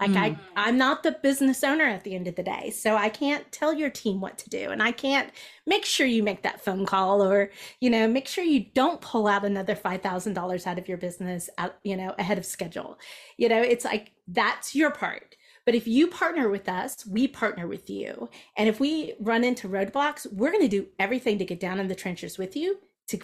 Like 0.00 0.10
mm. 0.10 0.16
I 0.16 0.38
I'm 0.56 0.78
not 0.78 1.02
the 1.02 1.12
business 1.12 1.64
owner 1.64 1.84
at 1.84 2.04
the 2.04 2.14
end 2.14 2.28
of 2.28 2.36
the 2.36 2.42
day. 2.42 2.70
So 2.70 2.96
I 2.96 3.08
can't 3.08 3.50
tell 3.50 3.72
your 3.72 3.90
team 3.90 4.20
what 4.20 4.38
to 4.38 4.50
do 4.50 4.70
and 4.70 4.82
I 4.82 4.92
can't 4.92 5.30
make 5.66 5.84
sure 5.84 6.06
you 6.06 6.22
make 6.22 6.42
that 6.42 6.64
phone 6.64 6.86
call 6.86 7.22
or 7.22 7.50
you 7.80 7.90
know, 7.90 8.06
make 8.06 8.28
sure 8.28 8.44
you 8.44 8.66
don't 8.74 9.00
pull 9.00 9.26
out 9.26 9.44
another 9.44 9.74
$5,000 9.74 10.66
out 10.66 10.78
of 10.78 10.88
your 10.88 10.98
business 10.98 11.50
out, 11.58 11.76
you 11.82 11.96
know, 11.96 12.14
ahead 12.18 12.38
of 12.38 12.46
schedule. 12.46 12.98
You 13.36 13.48
know, 13.48 13.60
it's 13.62 13.84
like 13.84 14.12
that's 14.28 14.74
your 14.74 14.90
part. 14.90 15.36
But 15.64 15.74
if 15.74 15.86
you 15.86 16.06
partner 16.06 16.48
with 16.48 16.66
us, 16.66 17.06
we 17.06 17.28
partner 17.28 17.66
with 17.66 17.90
you. 17.90 18.30
And 18.56 18.70
if 18.70 18.80
we 18.80 19.14
run 19.20 19.44
into 19.44 19.68
roadblocks, 19.68 20.26
we're 20.32 20.50
going 20.50 20.62
to 20.62 20.68
do 20.68 20.86
everything 20.98 21.38
to 21.38 21.44
get 21.44 21.60
down 21.60 21.78
in 21.78 21.88
the 21.88 21.94
trenches 21.94 22.38
with 22.38 22.56
you 22.56 22.78
to 23.08 23.18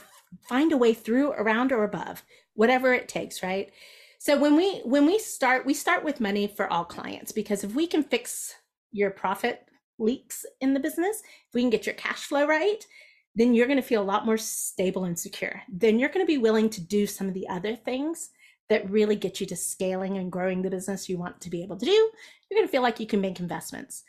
find 0.49 0.73
a 0.73 0.77
way 0.77 0.95
through, 0.95 1.33
around, 1.33 1.73
or 1.73 1.85
above, 1.85 2.23
whatever 2.55 2.93
it 2.93 3.09
takes, 3.09 3.43
right? 3.43 3.71
So 4.19 4.39
when 4.39 4.57
we 4.57 4.81
when 4.85 5.07
we 5.07 5.19
start, 5.19 5.67
we 5.67 5.75
start 5.75 6.05
with 6.05 6.21
money 6.21 6.47
for 6.47 6.73
all 6.73 6.85
clients 6.85 7.33
because 7.33 7.63
if 7.63 7.75
we 7.75 7.87
can 7.87 8.03
fix 8.03 8.55
your 8.91 9.11
profit 9.11 9.69
leaks 9.99 10.47
in 10.61 10.75
the 10.75 10.81
business, 10.81 11.23
if 11.49 11.55
we 11.55 11.61
can 11.61 11.71
get 11.71 11.87
your 11.87 11.95
cash 11.95 12.25
flow 12.25 12.47
right, 12.47 12.87
then 13.35 13.53
you're 13.55 13.67
going 13.67 13.81
to 13.81 13.83
feel 13.83 14.03
a 14.03 14.05
lot 14.05 14.27
more 14.27 14.39
stable 14.39 15.05
and 15.05 15.19
secure. 15.19 15.63
Then 15.69 15.99
you're 15.99 16.09
going 16.09 16.25
to 16.25 16.33
be 16.33 16.39
willing 16.39 16.71
to 16.71 16.81
do 16.81 17.07
some 17.07 17.29
of 17.29 17.35
the 17.35 17.49
other 17.49 17.77
things 17.77 18.31
that 18.69 18.89
really 18.91 19.17
get 19.17 19.41
you 19.41 19.47
to 19.47 19.57
scaling 19.57 20.17
and 20.17 20.33
growing 20.33 20.63
the 20.63 20.71
business 20.71 21.09
you 21.09 21.19
want 21.19 21.41
to 21.41 21.51
be 21.51 21.63
able 21.63 21.77
to 21.77 21.85
do. 21.85 21.91
You're 21.91 22.59
going 22.59 22.67
to 22.67 22.73
feel 22.73 22.83
like 22.83 23.01
you 23.01 23.07
can 23.07 23.21
make 23.21 23.41
investments. 23.41 24.05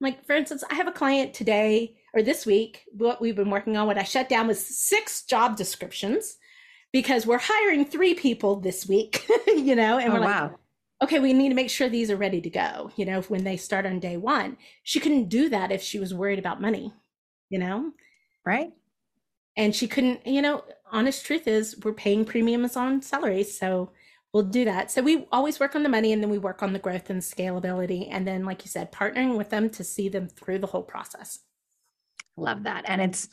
Like, 0.00 0.24
for 0.24 0.34
instance, 0.34 0.64
I 0.70 0.74
have 0.74 0.88
a 0.88 0.92
client 0.92 1.34
today 1.34 1.96
or 2.14 2.22
this 2.22 2.46
week, 2.46 2.84
what 2.92 3.20
we've 3.20 3.36
been 3.36 3.50
working 3.50 3.76
on, 3.76 3.86
what 3.86 3.98
I 3.98 4.02
shut 4.02 4.28
down 4.28 4.48
was 4.48 4.64
six 4.64 5.22
job 5.22 5.56
descriptions 5.56 6.38
because 6.92 7.26
we're 7.26 7.38
hiring 7.38 7.84
three 7.84 8.14
people 8.14 8.56
this 8.56 8.88
week, 8.88 9.28
you 9.46 9.76
know, 9.76 9.98
and 9.98 10.10
oh, 10.10 10.14
we're 10.14 10.20
like, 10.20 10.28
wow. 10.28 10.58
okay, 11.02 11.20
we 11.20 11.32
need 11.32 11.50
to 11.50 11.54
make 11.54 11.70
sure 11.70 11.88
these 11.88 12.10
are 12.10 12.16
ready 12.16 12.40
to 12.40 12.50
go, 12.50 12.90
you 12.96 13.04
know, 13.04 13.20
when 13.22 13.44
they 13.44 13.56
start 13.56 13.86
on 13.86 14.00
day 14.00 14.16
one. 14.16 14.56
She 14.82 14.98
couldn't 14.98 15.28
do 15.28 15.48
that 15.50 15.70
if 15.70 15.82
she 15.82 16.00
was 16.00 16.14
worried 16.14 16.38
about 16.38 16.60
money, 16.60 16.92
you 17.48 17.58
know? 17.58 17.92
Right. 18.44 18.72
And 19.56 19.74
she 19.74 19.86
couldn't, 19.86 20.26
you 20.26 20.42
know, 20.42 20.64
honest 20.90 21.24
truth 21.24 21.46
is 21.46 21.76
we're 21.84 21.92
paying 21.92 22.24
premiums 22.24 22.76
on 22.76 23.02
salaries. 23.02 23.56
So 23.56 23.90
we'll 24.32 24.44
do 24.44 24.64
that. 24.64 24.90
So 24.90 25.02
we 25.02 25.26
always 25.32 25.58
work 25.58 25.74
on 25.74 25.82
the 25.82 25.88
money 25.88 26.12
and 26.12 26.22
then 26.22 26.30
we 26.30 26.38
work 26.38 26.62
on 26.62 26.72
the 26.72 26.78
growth 26.78 27.10
and 27.10 27.20
scalability. 27.20 28.08
And 28.10 28.26
then, 28.26 28.44
like 28.44 28.64
you 28.64 28.70
said, 28.70 28.92
partnering 28.92 29.36
with 29.36 29.50
them 29.50 29.70
to 29.70 29.84
see 29.84 30.08
them 30.08 30.28
through 30.28 30.60
the 30.60 30.66
whole 30.66 30.82
process. 30.82 31.40
Love 32.36 32.64
that. 32.64 32.84
And 32.86 33.00
it's, 33.00 33.28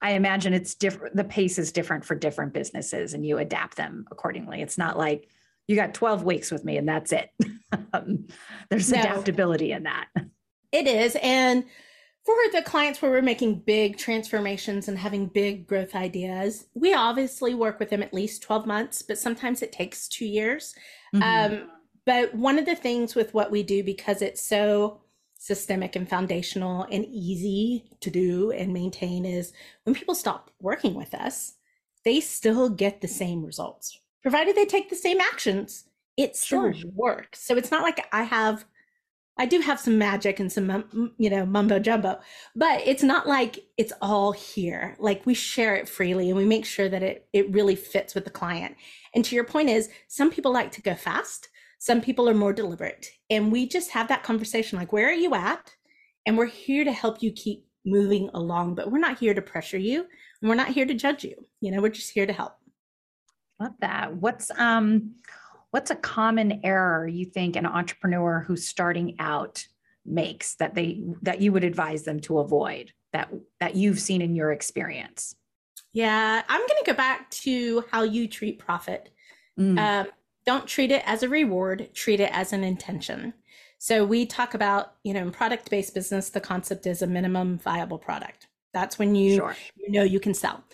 I 0.00 0.12
imagine 0.12 0.54
it's 0.54 0.74
different. 0.74 1.16
The 1.16 1.24
pace 1.24 1.58
is 1.58 1.72
different 1.72 2.04
for 2.04 2.14
different 2.14 2.52
businesses 2.52 3.14
and 3.14 3.26
you 3.26 3.38
adapt 3.38 3.76
them 3.76 4.06
accordingly. 4.10 4.62
It's 4.62 4.78
not 4.78 4.96
like 4.96 5.28
you 5.66 5.74
got 5.74 5.94
12 5.94 6.22
weeks 6.22 6.50
with 6.50 6.64
me 6.64 6.76
and 6.76 6.88
that's 6.88 7.12
it. 7.12 7.30
um, 7.92 8.26
there's 8.70 8.92
no, 8.92 9.00
adaptability 9.00 9.72
in 9.72 9.84
that. 9.84 10.08
It 10.70 10.86
is. 10.86 11.16
And 11.22 11.64
for 12.26 12.34
the 12.52 12.62
clients 12.62 13.00
where 13.00 13.10
we're 13.12 13.22
making 13.22 13.60
big 13.60 13.96
transformations 13.96 14.88
and 14.88 14.98
having 14.98 15.26
big 15.26 15.68
growth 15.68 15.94
ideas, 15.94 16.66
we 16.74 16.92
obviously 16.92 17.54
work 17.54 17.78
with 17.78 17.88
them 17.88 18.02
at 18.02 18.12
least 18.12 18.42
12 18.42 18.66
months, 18.66 19.00
but 19.00 19.16
sometimes 19.16 19.62
it 19.62 19.70
takes 19.70 20.08
two 20.08 20.26
years. 20.26 20.74
Mm-hmm. 21.14 21.54
Um, 21.54 21.70
but 22.04 22.34
one 22.34 22.58
of 22.58 22.66
the 22.66 22.74
things 22.74 23.14
with 23.14 23.32
what 23.32 23.52
we 23.52 23.62
do, 23.62 23.84
because 23.84 24.22
it's 24.22 24.42
so 24.42 25.00
systemic 25.38 25.94
and 25.94 26.08
foundational 26.08 26.88
and 26.90 27.04
easy 27.06 27.84
to 28.00 28.10
do 28.10 28.50
and 28.50 28.72
maintain 28.72 29.24
is 29.24 29.52
when 29.84 29.94
people 29.94 30.14
stop 30.14 30.50
working 30.60 30.94
with 30.94 31.14
us, 31.14 31.54
they 32.04 32.20
still 32.20 32.68
get 32.68 33.00
the 33.00 33.08
same 33.08 33.44
results, 33.44 34.00
provided 34.22 34.56
they 34.56 34.66
take 34.66 34.90
the 34.90 34.96
same 34.96 35.20
actions. 35.20 35.84
It 36.16 36.34
still 36.34 36.72
sure. 36.72 36.90
works. 36.92 37.42
So 37.46 37.56
it's 37.56 37.70
not 37.70 37.82
like 37.82 38.04
I 38.12 38.24
have 38.24 38.64
I 39.38 39.46
do 39.46 39.60
have 39.60 39.78
some 39.78 39.98
magic 39.98 40.40
and 40.40 40.50
some, 40.50 41.12
you 41.18 41.28
know, 41.28 41.44
mumbo 41.44 41.78
jumbo, 41.78 42.20
but 42.54 42.80
it's 42.86 43.02
not 43.02 43.28
like 43.28 43.58
it's 43.76 43.92
all 44.00 44.32
here. 44.32 44.96
Like 44.98 45.26
we 45.26 45.34
share 45.34 45.74
it 45.74 45.88
freely 45.88 46.30
and 46.30 46.38
we 46.38 46.46
make 46.46 46.64
sure 46.64 46.88
that 46.88 47.02
it, 47.02 47.28
it 47.32 47.52
really 47.52 47.76
fits 47.76 48.14
with 48.14 48.24
the 48.24 48.30
client. 48.30 48.76
And 49.14 49.24
to 49.26 49.34
your 49.34 49.44
point 49.44 49.68
is 49.68 49.90
some 50.08 50.30
people 50.30 50.52
like 50.52 50.72
to 50.72 50.82
go 50.82 50.94
fast. 50.94 51.48
Some 51.78 52.00
people 52.00 52.28
are 52.28 52.34
more 52.34 52.54
deliberate 52.54 53.08
and 53.28 53.52
we 53.52 53.68
just 53.68 53.90
have 53.90 54.08
that 54.08 54.22
conversation. 54.22 54.78
Like, 54.78 54.92
where 54.92 55.08
are 55.08 55.12
you 55.12 55.34
at? 55.34 55.74
And 56.24 56.38
we're 56.38 56.46
here 56.46 56.84
to 56.84 56.92
help 56.92 57.22
you 57.22 57.30
keep 57.30 57.66
moving 57.84 58.30
along, 58.32 58.74
but 58.74 58.90
we're 58.90 58.98
not 58.98 59.18
here 59.18 59.34
to 59.34 59.42
pressure 59.42 59.78
you. 59.78 60.06
And 60.40 60.48
we're 60.48 60.54
not 60.54 60.68
here 60.68 60.86
to 60.86 60.94
judge 60.94 61.24
you. 61.24 61.34
You 61.60 61.72
know, 61.72 61.82
we're 61.82 61.90
just 61.90 62.10
here 62.10 62.26
to 62.26 62.32
help. 62.32 62.54
Love 63.60 63.72
that. 63.80 64.16
What's, 64.16 64.50
um, 64.58 65.14
what's 65.70 65.90
a 65.90 65.96
common 65.96 66.60
error 66.64 67.06
you 67.06 67.24
think 67.24 67.56
an 67.56 67.66
entrepreneur 67.66 68.44
who's 68.46 68.66
starting 68.66 69.16
out 69.18 69.66
makes 70.04 70.54
that 70.56 70.74
they 70.74 71.02
that 71.22 71.40
you 71.40 71.52
would 71.52 71.64
advise 71.64 72.04
them 72.04 72.20
to 72.20 72.38
avoid 72.38 72.92
that 73.12 73.30
that 73.60 73.74
you've 73.74 74.00
seen 74.00 74.22
in 74.22 74.34
your 74.34 74.52
experience? 74.52 75.34
Yeah 75.92 76.42
i'm 76.48 76.60
going 76.60 76.84
to 76.84 76.90
go 76.90 76.96
back 76.96 77.30
to 77.30 77.84
how 77.90 78.02
you 78.02 78.28
treat 78.28 78.58
profit. 78.58 79.10
Mm. 79.58 79.78
um, 79.78 80.06
don't 80.44 80.66
treat 80.66 80.92
it 80.92 81.02
as 81.06 81.22
a 81.22 81.28
reward 81.28 81.88
treat 81.94 82.20
it 82.20 82.30
as 82.32 82.52
an 82.52 82.62
intention. 82.62 83.32
So 83.78 84.04
we 84.04 84.26
talk 84.26 84.54
about 84.54 84.94
you 85.02 85.14
know 85.14 85.22
in 85.22 85.30
product 85.30 85.70
based 85.70 85.94
business 85.94 86.30
the 86.30 86.40
concept 86.40 86.86
is 86.86 87.02
a 87.02 87.06
minimum 87.06 87.58
viable 87.58 87.98
product. 87.98 88.48
That's 88.72 88.98
when 88.98 89.14
you 89.14 89.36
sure. 89.36 89.56
you 89.76 89.92
know 89.92 90.02
you 90.02 90.20
can 90.20 90.34
sell 90.34 90.64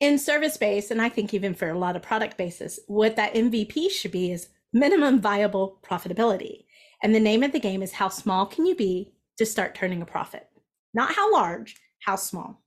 in 0.00 0.18
service 0.18 0.56
based, 0.56 0.90
and 0.90 1.00
I 1.00 1.08
think 1.08 1.32
even 1.32 1.54
for 1.54 1.68
a 1.68 1.78
lot 1.78 1.96
of 1.96 2.02
product 2.02 2.36
bases, 2.36 2.80
what 2.86 3.16
that 3.16 3.34
MVP 3.34 3.90
should 3.90 4.12
be 4.12 4.30
is 4.30 4.48
minimum 4.72 5.20
viable 5.20 5.78
profitability. 5.82 6.64
And 7.02 7.14
the 7.14 7.20
name 7.20 7.42
of 7.42 7.52
the 7.52 7.60
game 7.60 7.82
is 7.82 7.92
how 7.92 8.08
small 8.08 8.46
can 8.46 8.66
you 8.66 8.74
be 8.74 9.14
to 9.38 9.46
start 9.46 9.74
turning 9.74 10.02
a 10.02 10.06
profit? 10.06 10.48
Not 10.92 11.14
how 11.14 11.32
large, 11.32 11.76
how 12.00 12.16
small. 12.16 12.62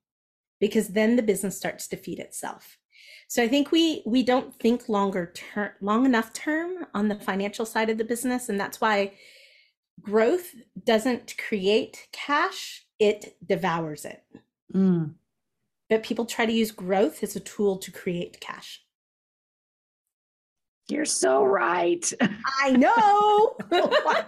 Because 0.60 0.90
then 0.90 1.16
the 1.16 1.24
business 1.24 1.58
starts 1.58 1.88
to 1.90 1.98
feed 1.98 2.20
itself. 2.20 2.78
So 3.28 3.44
I 3.44 3.48
think 3.48 3.72
we 3.72 4.02
we 4.06 4.24
don't 4.24 4.54
think 4.60 4.90
longer 4.90 5.32
term 5.36 5.70
long 5.82 6.06
enough 6.06 6.34
term 6.34 6.88
on 6.94 7.08
the 7.08 7.16
financial 7.16 7.66
side 7.66 7.90
of 7.90 7.98
the 7.98 8.04
business 8.04 8.50
and 8.50 8.60
that's 8.60 8.82
why 8.82 9.14
growth 10.02 10.56
doesn't 10.84 11.36
create 11.38 12.08
cash, 12.12 12.86
it 13.00 13.36
devours 13.48 14.04
it. 14.04 14.24
Mm 14.74 15.14
but 15.90 16.04
people 16.04 16.26
try 16.26 16.46
to 16.46 16.52
use 16.52 16.72
growth 16.72 17.24
as 17.24 17.36
a 17.36 17.40
tool 17.40 17.78
to 17.78 17.92
create 17.92 18.40
cash. 18.40 18.82
You're 20.90 21.06
so 21.06 21.44
right. 21.44 22.12
I 22.62 22.72
know. 22.72 23.56
oh 23.72 23.96
my. 24.06 24.26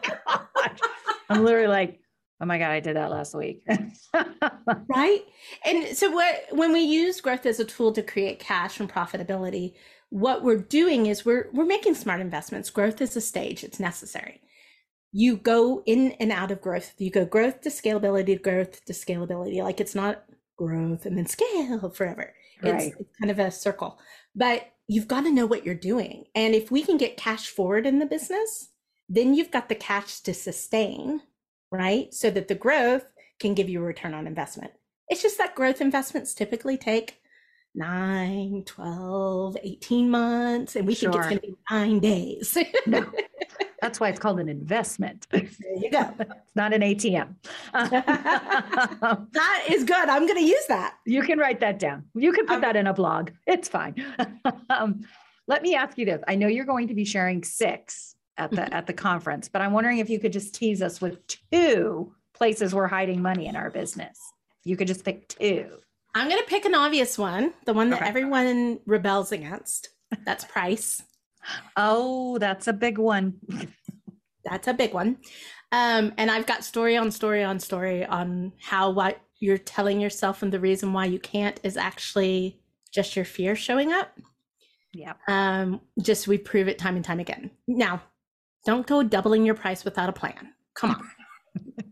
I'm 1.29 1.43
literally 1.43 1.67
like, 1.67 1.99
oh 2.39 2.45
my 2.45 2.57
God, 2.57 2.71
I 2.71 2.79
did 2.79 2.95
that 2.95 3.09
last 3.11 3.33
week. 3.35 3.65
right. 4.95 5.21
And 5.65 5.95
so 5.97 6.11
what 6.11 6.45
when 6.51 6.71
we 6.71 6.81
use 6.81 7.21
growth 7.21 7.45
as 7.45 7.59
a 7.59 7.65
tool 7.65 7.91
to 7.93 8.03
create 8.03 8.39
cash 8.39 8.79
and 8.79 8.91
profitability, 8.91 9.73
what 10.09 10.43
we're 10.43 10.57
doing 10.57 11.07
is 11.07 11.25
we're 11.25 11.49
we're 11.53 11.65
making 11.65 11.95
smart 11.95 12.21
investments. 12.21 12.69
Growth 12.69 13.01
is 13.01 13.15
a 13.15 13.21
stage, 13.21 13.63
it's 13.63 13.79
necessary. 13.79 14.41
You 15.13 15.37
go 15.37 15.83
in 15.85 16.13
and 16.13 16.31
out 16.31 16.51
of 16.51 16.61
growth. 16.61 16.93
You 16.97 17.11
go 17.11 17.25
growth 17.25 17.61
to 17.61 17.69
scalability, 17.69 18.41
growth 18.41 18.85
to 18.85 18.93
scalability. 18.93 19.63
Like 19.63 19.81
it's 19.81 19.95
not 19.95 20.23
growth 20.61 21.05
and 21.05 21.17
then 21.17 21.25
scale 21.25 21.89
forever. 21.95 22.33
Right. 22.61 22.75
It's, 22.75 22.95
it's 22.99 23.17
kind 23.19 23.31
of 23.31 23.39
a 23.39 23.51
circle. 23.51 23.99
But 24.35 24.71
you've 24.87 25.07
got 25.07 25.21
to 25.21 25.31
know 25.31 25.45
what 25.45 25.65
you're 25.65 25.75
doing. 25.75 26.25
And 26.35 26.53
if 26.53 26.69
we 26.69 26.83
can 26.83 26.97
get 26.97 27.17
cash 27.17 27.49
forward 27.49 27.85
in 27.87 27.99
the 27.99 28.05
business, 28.05 28.69
then 29.09 29.33
you've 29.33 29.51
got 29.51 29.69
the 29.69 29.75
cash 29.75 30.19
to 30.21 30.33
sustain, 30.33 31.21
right? 31.71 32.13
So 32.13 32.29
that 32.31 32.47
the 32.47 32.55
growth 32.55 33.05
can 33.39 33.53
give 33.53 33.69
you 33.69 33.79
a 33.81 33.85
return 33.85 34.13
on 34.13 34.27
investment. 34.27 34.71
It's 35.09 35.21
just 35.21 35.37
that 35.37 35.55
growth 35.55 35.81
investments 35.81 36.33
typically 36.33 36.77
take 36.77 37.20
9, 37.73 38.63
12, 38.65 39.57
18 39.63 40.09
months, 40.09 40.75
and 40.75 40.85
we 40.85 40.95
sure. 40.95 41.11
think 41.11 41.15
it's 41.15 41.27
going 41.27 41.39
to 41.39 41.47
be 41.47 41.55
nine 41.69 41.99
days. 41.99 42.57
no. 42.85 43.05
That's 43.81 43.99
why 43.99 44.09
it's 44.09 44.19
called 44.19 44.39
an 44.39 44.47
investment. 44.47 45.25
There 45.31 45.41
you 45.75 45.89
go. 45.89 46.13
it's 46.19 46.55
not 46.55 46.71
an 46.71 46.81
ATM. 46.81 47.33
that 47.73 49.65
is 49.71 49.83
good. 49.83 50.07
I'm 50.07 50.27
going 50.27 50.37
to 50.37 50.45
use 50.45 50.65
that. 50.67 50.97
You 51.05 51.23
can 51.23 51.39
write 51.39 51.61
that 51.61 51.79
down. 51.79 52.05
You 52.13 52.31
can 52.31 52.45
put 52.45 52.57
um, 52.57 52.61
that 52.61 52.75
in 52.75 52.85
a 52.85 52.93
blog. 52.93 53.31
It's 53.47 53.67
fine. 53.67 53.95
um, 54.69 55.01
let 55.47 55.63
me 55.63 55.73
ask 55.73 55.97
you 55.97 56.05
this. 56.05 56.21
I 56.27 56.35
know 56.35 56.47
you're 56.47 56.65
going 56.65 56.89
to 56.89 56.93
be 56.93 57.05
sharing 57.05 57.43
six 57.43 58.15
at 58.37 58.51
the 58.51 58.71
at 58.73 58.85
the 58.85 58.93
conference, 58.93 59.49
but 59.49 59.63
I'm 59.63 59.73
wondering 59.73 59.97
if 59.97 60.11
you 60.11 60.19
could 60.19 60.31
just 60.31 60.53
tease 60.53 60.83
us 60.83 61.01
with 61.01 61.17
two 61.51 62.13
places 62.35 62.75
we're 62.75 62.87
hiding 62.87 63.21
money 63.21 63.47
in 63.47 63.55
our 63.55 63.71
business. 63.71 64.19
You 64.63 64.77
could 64.77 64.87
just 64.87 65.03
pick 65.03 65.27
two. 65.27 65.77
I'm 66.13 66.27
going 66.27 66.41
to 66.41 66.47
pick 66.47 66.65
an 66.65 66.75
obvious 66.75 67.17
one, 67.17 67.53
the 67.65 67.73
one 67.73 67.89
that 67.91 68.01
okay. 68.01 68.09
everyone 68.09 68.79
rebels 68.85 69.31
against. 69.31 69.89
That's 70.25 70.43
price. 70.43 71.01
Oh, 71.77 72.37
that's 72.37 72.67
a 72.67 72.73
big 72.73 72.97
one. 72.97 73.35
that's 74.45 74.67
a 74.67 74.73
big 74.73 74.93
one. 74.93 75.17
Um, 75.71 76.13
and 76.17 76.29
I've 76.29 76.45
got 76.45 76.65
story 76.65 76.97
on 76.97 77.11
story 77.11 77.43
on 77.43 77.59
story 77.59 78.05
on 78.05 78.51
how 78.59 78.91
what 78.91 79.21
you're 79.39 79.57
telling 79.57 80.01
yourself 80.01 80.43
and 80.43 80.51
the 80.51 80.59
reason 80.59 80.91
why 80.91 81.05
you 81.05 81.19
can't 81.19 81.59
is 81.63 81.77
actually 81.77 82.59
just 82.91 83.15
your 83.15 83.25
fear 83.25 83.55
showing 83.55 83.93
up. 83.93 84.11
Yeah. 84.93 85.13
Um, 85.29 85.79
just 86.01 86.27
we 86.27 86.37
prove 86.37 86.67
it 86.67 86.77
time 86.77 86.97
and 86.97 87.05
time 87.05 87.21
again. 87.21 87.51
Now, 87.67 88.01
don't 88.65 88.85
go 88.85 89.01
doubling 89.01 89.45
your 89.45 89.55
price 89.55 89.85
without 89.85 90.09
a 90.09 90.13
plan. 90.13 90.53
Come 90.75 90.91
on. 90.91 91.09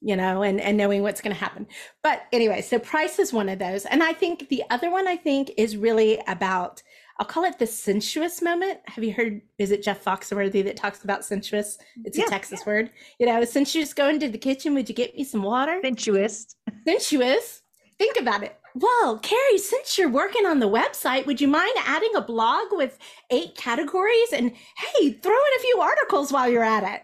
you 0.00 0.16
know, 0.16 0.42
and 0.42 0.60
and 0.60 0.76
knowing 0.76 1.02
what's 1.02 1.20
going 1.20 1.34
to 1.34 1.40
happen. 1.40 1.66
But 2.02 2.22
anyway, 2.32 2.62
so 2.62 2.78
price 2.78 3.18
is 3.18 3.32
one 3.32 3.48
of 3.48 3.58
those. 3.58 3.84
And 3.86 4.02
I 4.02 4.12
think 4.12 4.48
the 4.48 4.62
other 4.70 4.90
one 4.90 5.06
I 5.06 5.16
think 5.16 5.52
is 5.56 5.76
really 5.76 6.20
about 6.26 6.82
I'll 7.20 7.26
call 7.26 7.44
it 7.44 7.58
the 7.58 7.66
sensuous 7.66 8.40
moment. 8.40 8.80
Have 8.86 9.04
you 9.04 9.12
heard? 9.12 9.42
Is 9.58 9.70
it 9.70 9.82
Jeff 9.82 10.02
Foxworthy 10.02 10.64
that 10.64 10.78
talks 10.78 11.04
about 11.04 11.22
sensuous? 11.22 11.76
It's 12.04 12.16
yeah, 12.16 12.24
a 12.24 12.28
Texas 12.28 12.60
yeah. 12.60 12.72
word. 12.72 12.90
You 13.18 13.26
know, 13.26 13.44
sensuous. 13.44 13.92
Go 13.92 14.08
into 14.08 14.30
the 14.30 14.38
kitchen. 14.38 14.72
Would 14.72 14.88
you 14.88 14.94
get 14.94 15.14
me 15.14 15.24
some 15.24 15.42
water? 15.42 15.80
Sensuous. 15.82 16.56
Sensuous. 16.88 17.60
Think 17.98 18.16
about 18.18 18.42
it. 18.42 18.58
Well, 18.74 19.18
Carrie, 19.18 19.58
since 19.58 19.98
you're 19.98 20.08
working 20.08 20.46
on 20.46 20.60
the 20.60 20.68
website, 20.68 21.26
would 21.26 21.42
you 21.42 21.48
mind 21.48 21.72
adding 21.84 22.14
a 22.16 22.22
blog 22.22 22.68
with 22.70 22.96
eight 23.28 23.54
categories? 23.54 24.32
And 24.32 24.52
hey, 24.76 25.12
throw 25.12 25.34
in 25.34 25.58
a 25.58 25.60
few 25.60 25.78
articles 25.78 26.32
while 26.32 26.48
you're 26.48 26.64
at 26.64 26.84
it. 26.84 27.02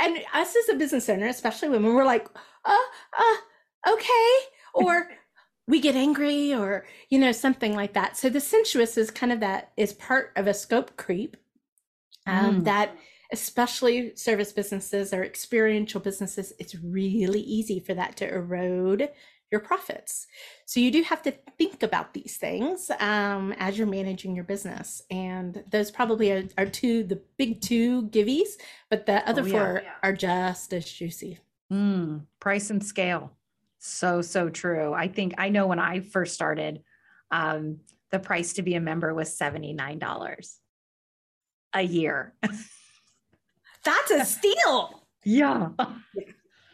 And 0.00 0.18
us 0.34 0.54
as 0.56 0.68
a 0.68 0.78
business 0.78 1.08
owner, 1.08 1.26
especially 1.26 1.68
women, 1.68 1.94
we're 1.94 2.04
like, 2.04 2.28
uh, 2.64 2.76
uh, 3.18 3.92
okay. 3.92 4.04
Or 4.74 5.08
we 5.68 5.80
get 5.80 5.94
angry 5.94 6.52
or 6.52 6.86
you 7.10 7.18
know 7.18 7.30
something 7.30 7.76
like 7.76 7.92
that 7.92 8.16
so 8.16 8.28
the 8.28 8.40
sensuous 8.40 8.96
is 8.96 9.10
kind 9.10 9.30
of 9.30 9.38
that 9.40 9.70
is 9.76 9.92
part 9.92 10.32
of 10.34 10.48
a 10.48 10.54
scope 10.54 10.96
creep 10.96 11.36
um, 12.26 12.60
mm. 12.60 12.64
that 12.64 12.96
especially 13.30 14.16
service 14.16 14.50
businesses 14.50 15.12
or 15.12 15.22
experiential 15.22 16.00
businesses 16.00 16.52
it's 16.58 16.74
really 16.76 17.40
easy 17.40 17.78
for 17.78 17.94
that 17.94 18.16
to 18.16 18.28
erode 18.28 19.10
your 19.50 19.60
profits 19.60 20.26
so 20.66 20.78
you 20.78 20.90
do 20.90 21.02
have 21.02 21.22
to 21.22 21.32
think 21.56 21.82
about 21.82 22.12
these 22.12 22.36
things 22.36 22.90
um, 23.00 23.54
as 23.58 23.78
you're 23.78 23.86
managing 23.86 24.34
your 24.34 24.44
business 24.44 25.02
and 25.10 25.64
those 25.70 25.90
probably 25.90 26.30
are, 26.30 26.44
are 26.58 26.66
two 26.66 27.02
the 27.04 27.20
big 27.36 27.60
two 27.60 28.02
giveys 28.08 28.50
but 28.90 29.06
the 29.06 29.26
other 29.28 29.42
oh, 29.42 29.46
yeah, 29.46 29.52
four 29.52 29.80
yeah. 29.84 29.92
are 30.02 30.12
just 30.12 30.72
as 30.72 30.90
juicy 30.90 31.38
mm, 31.72 32.20
price 32.40 32.70
and 32.70 32.84
scale 32.84 33.32
so, 33.78 34.22
so 34.22 34.48
true. 34.48 34.92
I 34.92 35.08
think 35.08 35.34
I 35.38 35.48
know 35.48 35.66
when 35.66 35.78
I 35.78 36.00
first 36.00 36.34
started, 36.34 36.82
um, 37.30 37.78
the 38.10 38.18
price 38.18 38.54
to 38.54 38.62
be 38.62 38.74
a 38.74 38.80
member 38.80 39.14
was 39.14 39.36
$79 39.38 40.56
a 41.74 41.82
year. 41.82 42.34
That's 43.84 44.10
a 44.10 44.24
steal. 44.24 45.06
yeah. 45.24 45.70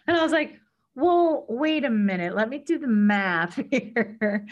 And 0.06 0.18
I 0.18 0.22
was 0.22 0.32
like, 0.32 0.60
well, 0.94 1.44
wait 1.48 1.85
a 1.85 1.90
minute. 1.90 2.35
Let 2.35 2.48
me 2.48 2.59
do 2.59 2.78
the 2.78 2.88
math 2.88 3.61
here. 3.70 4.46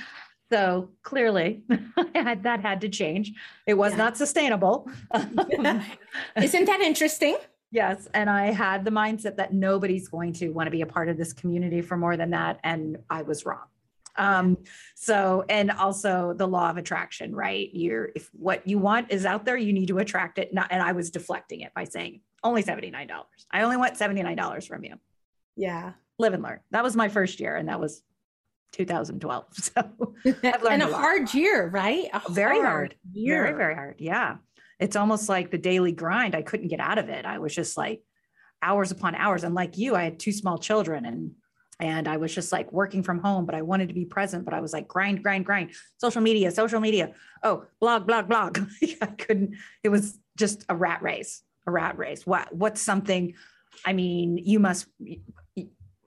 So 0.50 0.90
clearly 1.02 1.62
that 2.14 2.60
had 2.60 2.82
to 2.82 2.88
change. 2.88 3.32
It 3.66 3.74
was 3.74 3.92
yeah. 3.92 3.98
not 3.98 4.16
sustainable. 4.16 4.90
Isn't 6.36 6.64
that 6.66 6.80
interesting? 6.82 7.36
Yes. 7.70 8.06
And 8.12 8.28
I 8.28 8.50
had 8.50 8.84
the 8.84 8.90
mindset 8.90 9.36
that 9.36 9.54
nobody's 9.54 10.08
going 10.08 10.34
to 10.34 10.50
want 10.50 10.66
to 10.66 10.70
be 10.70 10.82
a 10.82 10.86
part 10.86 11.08
of 11.08 11.16
this 11.16 11.32
community 11.32 11.80
for 11.80 11.96
more 11.96 12.18
than 12.18 12.30
that. 12.30 12.60
And 12.64 12.98
I 13.08 13.22
was 13.22 13.46
wrong. 13.46 13.64
Um, 14.16 14.58
so, 14.94 15.44
and 15.48 15.70
also 15.70 16.34
the 16.36 16.46
law 16.46 16.68
of 16.68 16.76
attraction, 16.76 17.34
right? 17.34 17.70
You're, 17.72 18.10
if 18.14 18.28
what 18.34 18.66
you 18.66 18.78
want 18.78 19.10
is 19.10 19.24
out 19.24 19.46
there, 19.46 19.56
you 19.56 19.72
need 19.72 19.88
to 19.88 19.98
attract 20.00 20.38
it. 20.38 20.52
Not, 20.52 20.68
and 20.70 20.82
I 20.82 20.92
was 20.92 21.10
deflecting 21.10 21.62
it 21.62 21.72
by 21.72 21.84
saying 21.84 22.20
only 22.44 22.62
$79. 22.62 23.08
I 23.50 23.62
only 23.62 23.78
want 23.78 23.94
$79 23.94 24.68
from 24.68 24.84
you. 24.84 24.96
Yeah. 25.56 25.92
Live 26.18 26.34
and 26.34 26.42
learn. 26.42 26.60
That 26.70 26.84
was 26.84 26.96
my 26.96 27.08
first 27.08 27.40
year. 27.40 27.56
And 27.56 27.68
that 27.68 27.80
was 27.80 28.02
2012. 28.72 29.44
So 29.52 30.14
and 30.24 30.82
a, 30.82 30.88
a 30.88 30.92
hard 30.92 31.32
year, 31.34 31.68
right? 31.68 32.08
A 32.12 32.30
very 32.30 32.56
hard, 32.56 32.66
hard. 32.66 32.94
Year. 33.12 33.42
Very, 33.42 33.56
very 33.56 33.74
hard. 33.74 33.96
Yeah 33.98 34.36
it's 34.82 34.96
almost 34.96 35.28
like 35.28 35.52
the 35.52 35.58
daily 35.58 35.92
grind. 35.92 36.34
I 36.34 36.42
couldn't 36.42 36.66
get 36.66 36.80
out 36.80 36.98
of 36.98 37.08
it. 37.08 37.24
I 37.24 37.38
was 37.38 37.54
just 37.54 37.76
like 37.76 38.02
hours 38.60 38.90
upon 38.90 39.14
hours. 39.14 39.44
And 39.44 39.54
like 39.54 39.78
you, 39.78 39.94
I 39.94 40.02
had 40.02 40.18
two 40.18 40.32
small 40.32 40.58
children 40.58 41.06
and 41.06 41.32
and 41.78 42.06
I 42.06 42.16
was 42.16 42.34
just 42.34 42.52
like 42.52 42.72
working 42.72 43.02
from 43.02 43.18
home, 43.20 43.44
but 43.46 43.54
I 43.54 43.62
wanted 43.62 43.88
to 43.88 43.94
be 43.94 44.04
present. 44.04 44.44
But 44.44 44.54
I 44.54 44.60
was 44.60 44.72
like 44.72 44.86
grind, 44.86 45.22
grind, 45.22 45.46
grind. 45.46 45.70
Social 45.98 46.20
media, 46.20 46.50
social 46.50 46.80
media. 46.80 47.12
Oh, 47.42 47.64
blog, 47.80 48.06
blog, 48.06 48.28
blog. 48.28 48.58
I 49.00 49.06
couldn't. 49.06 49.56
It 49.84 49.88
was 49.88 50.18
just 50.36 50.64
a 50.68 50.76
rat 50.76 51.02
race, 51.02 51.42
a 51.66 51.70
rat 51.70 51.96
race. 51.96 52.26
What 52.26 52.52
what's 52.52 52.80
something? 52.80 53.34
I 53.86 53.92
mean, 53.92 54.36
you 54.36 54.58
must 54.58 54.86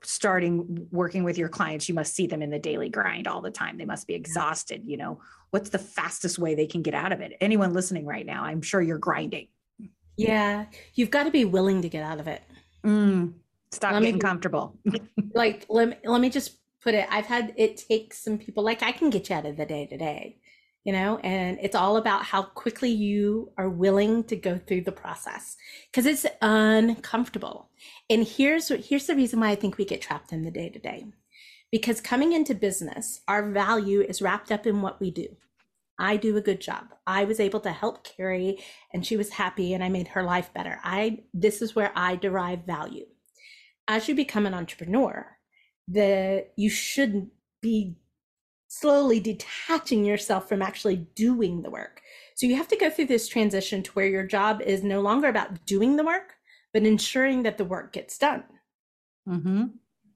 starting 0.05 0.87
working 0.91 1.23
with 1.23 1.37
your 1.37 1.49
clients, 1.49 1.89
you 1.89 1.95
must 1.95 2.15
see 2.15 2.27
them 2.27 2.41
in 2.41 2.49
the 2.49 2.59
daily 2.59 2.89
grind 2.89 3.27
all 3.27 3.41
the 3.41 3.51
time. 3.51 3.77
They 3.77 3.85
must 3.85 4.07
be 4.07 4.13
exhausted. 4.13 4.83
You 4.85 4.97
know, 4.97 5.21
what's 5.51 5.69
the 5.69 5.79
fastest 5.79 6.39
way 6.39 6.55
they 6.55 6.67
can 6.67 6.81
get 6.81 6.93
out 6.93 7.11
of 7.11 7.21
it? 7.21 7.37
Anyone 7.41 7.73
listening 7.73 8.05
right 8.05 8.25
now, 8.25 8.43
I'm 8.43 8.61
sure 8.61 8.81
you're 8.81 8.97
grinding. 8.97 9.47
Yeah, 10.17 10.65
you've 10.93 11.11
got 11.11 11.23
to 11.23 11.31
be 11.31 11.45
willing 11.45 11.81
to 11.81 11.89
get 11.89 12.03
out 12.03 12.19
of 12.19 12.27
it. 12.27 12.41
Mm, 12.85 13.33
stop 13.71 13.93
let 13.93 14.01
getting 14.01 14.15
me, 14.15 14.21
comfortable. 14.21 14.77
like 15.33 15.65
let 15.69 15.89
me, 15.89 15.95
let 16.05 16.21
me 16.21 16.29
just 16.29 16.57
put 16.81 16.93
it. 16.93 17.07
I've 17.09 17.25
had 17.25 17.53
it 17.57 17.83
take 17.89 18.13
some 18.13 18.37
people. 18.37 18.63
Like 18.63 18.83
I 18.83 18.91
can 18.91 19.09
get 19.09 19.29
you 19.29 19.35
out 19.35 19.45
of 19.45 19.57
the 19.57 19.65
day 19.65 19.87
to 19.87 19.97
day, 19.97 20.37
you 20.85 20.93
know, 20.93 21.17
and 21.23 21.57
it's 21.61 21.75
all 21.75 21.97
about 21.97 22.23
how 22.23 22.43
quickly 22.43 22.91
you 22.91 23.51
are 23.57 23.69
willing 23.69 24.23
to 24.25 24.35
go 24.35 24.59
through 24.59 24.81
the 24.81 24.91
process 24.91 25.57
because 25.91 26.05
it's 26.05 26.27
uncomfortable. 26.43 27.69
And 28.09 28.25
here's 28.25 28.69
here's 28.69 29.07
the 29.07 29.15
reason 29.15 29.39
why 29.39 29.49
I 29.49 29.55
think 29.55 29.77
we 29.77 29.85
get 29.85 30.01
trapped 30.01 30.31
in 30.31 30.43
the 30.43 30.51
day 30.51 30.69
to 30.69 30.79
day. 30.79 31.07
Because 31.71 31.99
coming 31.99 32.33
into 32.33 32.53
business, 32.53 33.21
our 33.27 33.49
value 33.49 34.01
is 34.01 34.21
wrapped 34.21 34.51
up 34.51 34.67
in 34.67 34.83
what 34.83 35.01
we 35.01 35.09
do. 35.09 35.27
I 35.97 36.17
do 36.17 36.37
a 36.37 36.41
good 36.41 36.61
job. 36.61 36.93
I 37.07 37.23
was 37.23 37.39
able 37.39 37.61
to 37.61 37.71
help 37.71 38.03
Carrie 38.03 38.59
and 38.93 39.03
she 39.03 39.17
was 39.17 39.29
happy 39.31 39.73
and 39.73 39.83
I 39.83 39.89
made 39.89 40.09
her 40.09 40.21
life 40.21 40.53
better. 40.53 40.79
I 40.83 41.23
this 41.33 41.63
is 41.63 41.75
where 41.75 41.91
I 41.95 42.15
derive 42.15 42.63
value. 42.65 43.07
As 43.87 44.07
you 44.07 44.13
become 44.13 44.45
an 44.45 44.53
entrepreneur, 44.53 45.25
the 45.87 46.45
you 46.55 46.69
shouldn't 46.69 47.29
be 47.61 47.97
slowly 48.67 49.19
detaching 49.19 50.03
yourself 50.05 50.49
from 50.49 50.61
actually 50.61 51.07
doing 51.15 51.61
the 51.61 51.69
work. 51.69 52.01
So 52.35 52.45
you 52.45 52.55
have 52.55 52.67
to 52.69 52.77
go 52.77 52.89
through 52.89 53.05
this 53.05 53.27
transition 53.27 53.83
to 53.83 53.91
where 53.91 54.07
your 54.07 54.25
job 54.25 54.61
is 54.61 54.83
no 54.83 55.01
longer 55.01 55.27
about 55.27 55.65
doing 55.65 55.95
the 55.95 56.03
work, 56.03 56.33
but 56.73 56.83
ensuring 56.83 57.43
that 57.43 57.57
the 57.57 57.65
work 57.65 57.93
gets 57.93 58.17
done. 58.17 58.43
Mm-hmm. 59.27 59.65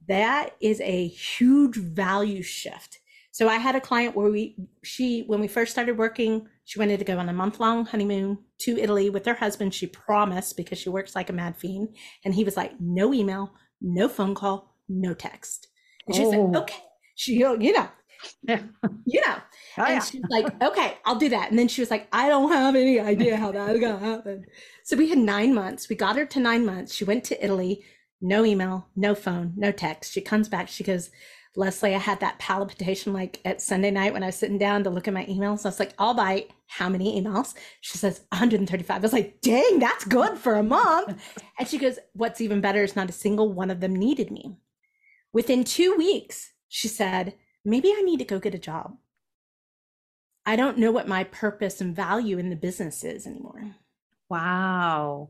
That 0.08 0.56
is 0.60 0.82
a 0.82 1.08
huge 1.08 1.78
value 1.78 2.42
shift. 2.42 3.00
So 3.32 3.48
I 3.48 3.56
had 3.56 3.76
a 3.76 3.82
client 3.82 4.16
where 4.16 4.30
we, 4.30 4.58
she, 4.84 5.22
when 5.28 5.40
we 5.40 5.48
first 5.48 5.72
started 5.72 5.98
working, 5.98 6.48
she 6.66 6.80
wanted 6.80 7.00
to 7.00 7.06
go 7.06 7.18
on 7.18 7.30
a 7.30 7.34
month 7.34 7.60
long 7.60 7.86
honeymoon 7.86 8.40
to 8.60 8.78
Italy 8.78 9.10
with 9.10 9.26
her 9.26 9.36
husband. 9.36 9.74
She 9.74 9.88
promised 9.88 10.58
because 10.58 10.78
she 10.78 10.90
works 10.90 11.16
like 11.16 11.30
a 11.30 11.34
mad 11.34 11.56
fiend. 11.56 11.96
And 12.26 12.34
he 12.34 12.44
was 12.44 12.58
like, 12.58 12.74
no 12.82 13.14
email, 13.14 13.54
no 13.82 14.10
phone 14.10 14.36
call, 14.36 14.76
no 14.90 15.14
text. 15.14 15.68
And 16.08 16.16
she 16.16 16.26
oh. 16.26 16.32
said, 16.32 16.62
okay. 16.62 16.84
She, 17.16 17.36
you 17.36 17.74
know, 17.74 17.90
yeah. 18.44 18.62
you 19.06 19.22
know. 19.22 19.36
Oh, 19.78 19.84
and 19.84 19.96
yeah. 19.96 20.00
she's 20.00 20.22
like, 20.30 20.62
okay, 20.62 20.98
I'll 21.06 21.16
do 21.16 21.30
that. 21.30 21.50
And 21.50 21.58
then 21.58 21.68
she 21.68 21.82
was 21.82 21.92
like, 21.92 22.08
I 22.12 22.28
don't 22.28 22.52
have 22.52 22.76
any 22.76 23.00
idea 23.00 23.38
how 23.38 23.52
that's 23.52 23.80
gonna 23.80 24.00
happen. 24.00 24.46
So 24.84 24.98
we 24.98 25.10
had 25.10 25.20
nine 25.20 25.54
months. 25.54 25.90
We 25.90 25.96
got 25.96 26.16
her 26.16 26.26
to 26.26 26.40
nine 26.40 26.66
months. 26.66 26.94
She 26.94 27.04
went 27.04 27.24
to 27.26 27.44
Italy, 27.44 27.84
no 28.22 28.46
email, 28.46 28.88
no 28.96 29.16
phone, 29.16 29.54
no 29.56 29.72
text. 29.72 30.14
She 30.14 30.22
comes 30.22 30.50
back, 30.50 30.68
she 30.68 30.84
goes, 30.84 31.12
Leslie, 31.56 31.96
I 31.96 32.00
had 32.00 32.20
that 32.20 32.40
palpitation 32.40 33.12
like 33.12 33.42
at 33.44 33.62
Sunday 33.62 33.92
night 33.92 34.14
when 34.14 34.24
I 34.24 34.28
was 34.28 34.36
sitting 34.36 34.58
down 34.58 34.84
to 34.84 34.90
look 34.90 35.08
at 35.08 35.14
my 35.14 35.26
emails. 35.26 35.66
I 35.66 35.70
was 35.70 35.80
like, 35.80 35.94
I'll 35.98 36.14
buy 36.14 36.46
how 36.68 36.90
many 36.90 37.20
emails? 37.20 37.56
She 37.82 37.98
says 37.98 38.22
135. 38.30 38.96
I 38.96 39.00
was 39.00 39.14
like, 39.14 39.42
dang, 39.42 39.80
that's 39.80 40.06
good 40.06 40.38
for 40.38 40.56
a 40.56 40.64
month. 40.64 41.22
and 41.58 41.68
she 41.68 41.78
goes, 41.78 41.98
What's 42.14 42.40
even 42.42 42.62
better 42.62 42.84
is 42.84 42.96
not 42.96 43.10
a 43.10 43.14
single 43.14 43.52
one 43.52 43.72
of 43.72 43.80
them 43.80 43.96
needed 43.96 44.32
me. 44.32 44.58
Within 45.34 45.64
two 45.64 45.96
weeks, 45.96 46.54
she 46.68 46.88
said, 46.88 47.34
maybe 47.66 47.94
I 47.96 48.02
need 48.02 48.20
to 48.20 48.26
go 48.26 48.40
get 48.40 48.56
a 48.56 48.60
job. 48.60 48.98
I 50.46 50.56
don't 50.56 50.78
know 50.78 50.92
what 50.92 51.08
my 51.08 51.24
purpose 51.26 51.80
and 51.82 51.96
value 51.96 52.38
in 52.38 52.50
the 52.50 52.56
business 52.56 53.04
is 53.04 53.28
anymore. 53.28 53.76
Wow. 54.30 55.30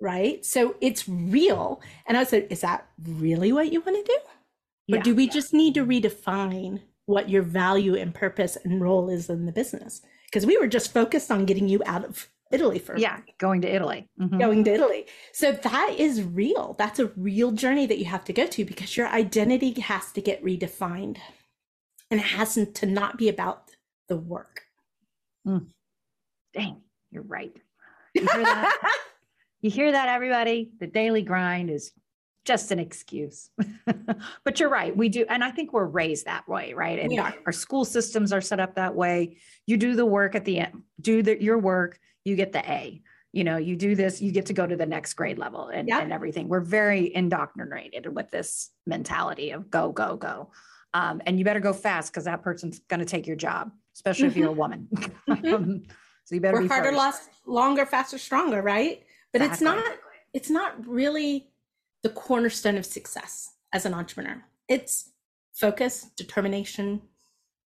Right. 0.00 0.44
So 0.44 0.76
it's 0.80 1.08
real. 1.08 1.80
And 2.06 2.16
I 2.16 2.24
said, 2.24 2.46
Is 2.50 2.60
that 2.60 2.86
really 3.02 3.52
what 3.52 3.72
you 3.72 3.80
want 3.80 4.04
to 4.04 4.12
do? 4.12 4.96
Or 4.96 5.00
do 5.00 5.14
we 5.14 5.24
yeah. 5.24 5.32
just 5.32 5.54
need 5.54 5.74
to 5.74 5.86
redefine 5.86 6.80
what 7.06 7.30
your 7.30 7.42
value 7.42 7.94
and 7.94 8.14
purpose 8.14 8.56
and 8.64 8.80
role 8.80 9.08
is 9.08 9.30
in 9.30 9.46
the 9.46 9.52
business? 9.52 10.02
Because 10.26 10.46
we 10.46 10.58
were 10.58 10.66
just 10.66 10.92
focused 10.92 11.30
on 11.30 11.46
getting 11.46 11.68
you 11.68 11.82
out 11.86 12.04
of 12.04 12.28
Italy 12.54 12.78
for 12.78 12.96
yeah, 12.96 13.20
going 13.38 13.60
to 13.62 13.68
Italy, 13.68 14.08
mm-hmm. 14.20 14.38
going 14.38 14.64
to 14.64 14.72
Italy. 14.72 15.06
So 15.32 15.52
that 15.52 15.94
is 15.98 16.22
real. 16.22 16.76
That's 16.78 16.98
a 17.00 17.06
real 17.16 17.52
journey 17.52 17.86
that 17.86 17.98
you 17.98 18.04
have 18.06 18.24
to 18.26 18.32
go 18.32 18.46
to 18.46 18.64
because 18.64 18.96
your 18.96 19.08
identity 19.08 19.78
has 19.80 20.12
to 20.12 20.20
get 20.20 20.44
redefined, 20.44 21.18
and 22.10 22.20
it 22.20 22.26
hasn't 22.26 22.74
to 22.76 22.86
not 22.86 23.18
be 23.18 23.28
about 23.28 23.70
the 24.08 24.16
work. 24.16 24.62
Mm. 25.46 25.66
Dang, 26.52 26.82
you're 27.10 27.22
right. 27.22 27.54
You 28.14 28.22
hear 28.22 28.44
that? 28.44 28.96
you 29.60 29.70
hear 29.70 29.92
that, 29.92 30.08
everybody? 30.08 30.70
The 30.78 30.86
daily 30.86 31.22
grind 31.22 31.70
is 31.70 31.92
just 32.44 32.70
an 32.70 32.78
excuse. 32.78 33.50
but 34.44 34.60
you're 34.60 34.68
right. 34.68 34.96
We 34.96 35.08
do. 35.08 35.24
And 35.28 35.42
I 35.42 35.50
think 35.50 35.72
we're 35.72 35.86
raised 35.86 36.26
that 36.26 36.46
way, 36.46 36.74
right? 36.74 36.98
And 36.98 37.18
our, 37.18 37.34
our, 37.46 37.52
school 37.52 37.84
systems 37.84 38.32
are 38.32 38.40
set 38.40 38.60
up 38.60 38.74
that 38.74 38.94
way. 38.94 39.38
You 39.66 39.76
do 39.76 39.96
the 39.96 40.06
work 40.06 40.34
at 40.34 40.44
the 40.44 40.58
end, 40.58 40.82
do 41.00 41.22
the, 41.22 41.42
your 41.42 41.58
work, 41.58 41.98
you 42.24 42.36
get 42.36 42.52
the 42.52 42.70
A. 42.70 43.02
You 43.32 43.42
know, 43.42 43.56
you 43.56 43.74
do 43.74 43.96
this, 43.96 44.22
you 44.22 44.30
get 44.30 44.46
to 44.46 44.52
go 44.52 44.64
to 44.66 44.76
the 44.76 44.86
next 44.86 45.14
grade 45.14 45.38
level 45.38 45.68
and, 45.68 45.90
and 45.90 46.12
everything. 46.12 46.48
We're 46.48 46.60
very 46.60 47.12
indoctrinated 47.12 48.14
with 48.14 48.30
this 48.30 48.70
mentality 48.86 49.50
of 49.50 49.70
go, 49.70 49.90
go, 49.90 50.16
go. 50.16 50.52
Um, 50.94 51.20
and 51.26 51.36
you 51.36 51.44
better 51.44 51.60
go 51.60 51.72
fast 51.72 52.12
because 52.12 52.24
that 52.24 52.42
person's 52.42 52.78
going 52.88 53.00
to 53.00 53.06
take 53.06 53.26
your 53.26 53.34
job, 53.34 53.72
especially 53.96 54.28
if 54.28 54.36
you're 54.36 54.46
a 54.46 54.50
mm-hmm. 54.50 54.58
woman. 54.58 54.88
Mm-hmm. 55.28 55.76
so 56.24 56.34
you 56.34 56.40
better 56.40 56.60
work 56.60 56.70
harder, 56.70 56.92
last, 56.92 57.28
longer, 57.44 57.84
faster, 57.84 58.18
stronger, 58.18 58.62
right? 58.62 59.02
But 59.32 59.42
exactly. 59.42 59.52
it's 59.52 59.60
not. 59.62 59.98
It's 60.32 60.50
not 60.50 60.86
really 60.86 61.50
the 62.02 62.10
cornerstone 62.10 62.76
of 62.76 62.86
success 62.86 63.52
as 63.72 63.84
an 63.84 63.94
entrepreneur. 63.94 64.44
It's 64.68 65.10
focus, 65.54 66.10
determination, 66.16 67.02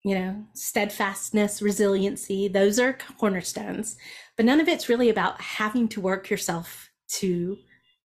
you 0.05 0.15
know, 0.15 0.45
steadfastness, 0.53 1.63
resiliency. 1.63 2.47
Those 2.47 2.79
are 2.79 2.99
cornerstones, 3.19 3.97
but 4.37 4.45
none 4.45 4.61
of 4.61 4.69
it's 4.69 4.89
really 4.89 5.09
about 5.09 5.41
having 5.41 5.89
to 5.89 6.01
work 6.01 6.29
yourself 6.31 6.91
to, 7.17 7.57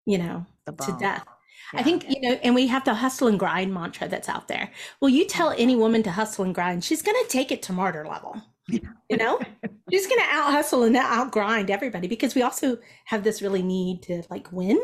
you 0.06 0.18
know, 0.18 0.46
to 0.66 0.98
death. 1.00 1.26
Yeah. 1.74 1.82
I 1.82 1.84
think, 1.84 2.06
you 2.10 2.22
know, 2.22 2.40
and 2.42 2.56
we 2.56 2.68
have 2.68 2.86
the 2.86 2.96
hustle 2.96 3.28
and 3.28 3.38
grind 3.38 3.74
mantra 3.74 4.08
that's 4.08 4.30
out 4.30 4.48
there. 4.48 4.72
Well, 5.02 5.10
you 5.10 5.26
tell 5.26 5.54
any 5.58 5.76
woman 5.76 6.02
to 6.04 6.12
hustle 6.12 6.46
and 6.46 6.56
grind, 6.56 6.84
she's 6.84 7.02
going 7.02 7.22
to 7.22 7.30
take 7.30 7.52
it 7.52 7.62
to 7.64 7.74
martyr 7.74 8.08
level. 8.08 8.42
You 8.68 9.18
know, 9.18 9.40
she's 9.92 10.08
going 10.08 10.20
to 10.20 10.28
out 10.30 10.52
hustle 10.52 10.84
and 10.84 10.96
out 10.96 11.32
grind 11.32 11.70
everybody 11.70 12.08
because 12.08 12.34
we 12.34 12.44
also 12.44 12.78
have 13.06 13.24
this 13.24 13.42
really 13.42 13.62
need 13.62 14.04
to 14.04 14.24
like 14.30 14.52
win 14.52 14.82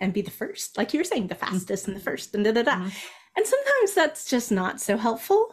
and 0.00 0.12
be 0.12 0.22
the 0.22 0.30
first, 0.30 0.78
like 0.78 0.94
you 0.94 1.00
were 1.00 1.04
saying, 1.04 1.26
the 1.26 1.34
mm-hmm. 1.34 1.52
fastest 1.52 1.88
and 1.88 1.96
the 1.96 2.00
first 2.00 2.34
and 2.34 2.44
da 2.44 2.52
da 2.52 2.62
da. 2.62 2.76
Mm-hmm. 2.76 2.88
And 3.36 3.46
sometimes 3.46 3.94
that's 3.94 4.24
just 4.24 4.50
not 4.50 4.80
so 4.80 4.96
helpful. 4.96 5.52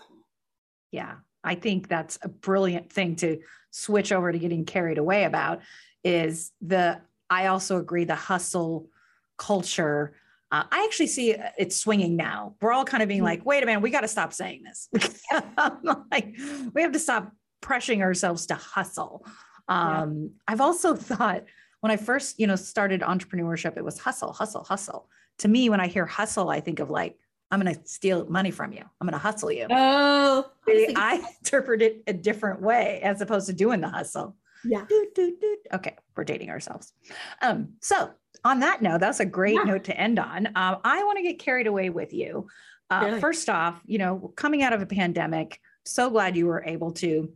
Yeah, 0.92 1.16
I 1.44 1.56
think 1.56 1.88
that's 1.88 2.20
a 2.22 2.30
brilliant 2.30 2.92
thing 2.92 3.16
to 3.18 3.40
switch 3.72 4.12
over 4.12 4.32
to 4.32 4.40
getting 4.40 4.66
carried 4.66 4.98
away 4.98 5.24
about 5.24 5.62
is 6.04 6.52
the 6.62 7.00
I 7.30 7.48
also 7.48 7.78
agree 7.78 8.04
the 8.04 8.16
hustle 8.16 8.90
culture. 9.38 10.14
Uh, 10.52 10.64
I 10.70 10.84
actually 10.84 11.08
see 11.08 11.32
it 11.58 11.72
swinging 11.72 12.18
now. 12.18 12.56
We're 12.62 12.74
all 12.74 12.84
kind 12.84 13.02
of 13.02 13.08
being 13.08 13.20
mm-hmm. 13.20 13.26
like, 13.26 13.46
wait 13.46 13.64
a 13.64 13.66
minute, 13.66 13.82
we 13.82 13.90
got 13.90 14.02
to 14.02 14.08
stop 14.10 14.34
saying 14.34 14.64
this. 14.64 14.90
like, 16.12 16.36
we 16.74 16.82
have 16.82 16.92
to 16.92 17.00
stop 17.00 17.32
pressuring 17.62 18.02
ourselves 18.02 18.48
to 18.48 18.56
hustle. 18.56 19.26
Um, 19.70 20.24
yeah. 20.24 20.28
I've 20.50 20.62
also 20.62 20.96
thought 20.96 21.46
when 21.80 21.92
I 21.92 21.98
first, 21.98 22.40
you 22.40 22.48
know, 22.48 22.58
started 22.58 23.02
entrepreneurship, 23.02 23.78
it 23.78 23.86
was 23.86 23.98
hustle, 23.98 24.34
hustle, 24.34 24.64
hustle. 24.64 25.10
To 25.40 25.48
me, 25.48 25.70
when 25.70 25.80
I 25.80 25.88
hear 25.88 26.06
hustle, 26.06 26.50
I 26.50 26.60
think 26.60 26.80
of 26.80 26.90
like, 26.90 27.18
I'm 27.52 27.62
going 27.62 27.76
to 27.76 27.82
steal 27.86 28.26
money 28.30 28.50
from 28.50 28.72
you. 28.72 28.80
I'm 28.80 29.08
going 29.08 29.14
to 29.14 29.20
hustle 29.20 29.52
you. 29.52 29.68
Oh, 29.70 30.46
I, 30.68 30.94
I 30.96 31.22
interpret 31.40 31.82
it 31.82 32.04
a 32.08 32.14
different 32.14 32.62
way 32.62 33.02
as 33.02 33.20
opposed 33.22 33.48
to 33.48 33.54
doing 33.54 33.82
the 33.82 33.90
hustle. 33.90 34.38
Yeah. 34.64 34.86
Okay, 35.74 35.96
we're 36.16 36.24
dating 36.24 36.50
ourselves. 36.50 36.94
Um, 37.42 37.74
so 37.82 38.12
on 38.44 38.60
that 38.62 38.82
note, 38.82 39.02
that's 39.02 39.20
a 39.20 39.26
great 39.26 39.56
yeah. 39.56 39.64
note 39.64 39.84
to 39.86 39.98
end 39.98 40.20
on. 40.20 40.48
Um, 40.48 40.78
I 40.84 41.04
want 41.04 41.18
to 41.18 41.24
get 41.24 41.40
carried 41.40 41.68
away 41.68 41.90
with 41.90 42.14
you. 42.14 42.48
Uh, 42.90 43.02
really? 43.06 43.20
First 43.20 43.50
off, 43.50 43.82
you 43.86 43.98
know, 43.98 44.32
coming 44.36 44.64
out 44.64 44.74
of 44.74 44.82
a 44.82 44.86
pandemic, 44.86 45.60
so 45.86 46.10
glad 46.10 46.38
you 46.38 46.46
were 46.46 46.64
able 46.66 46.92
to 46.94 47.32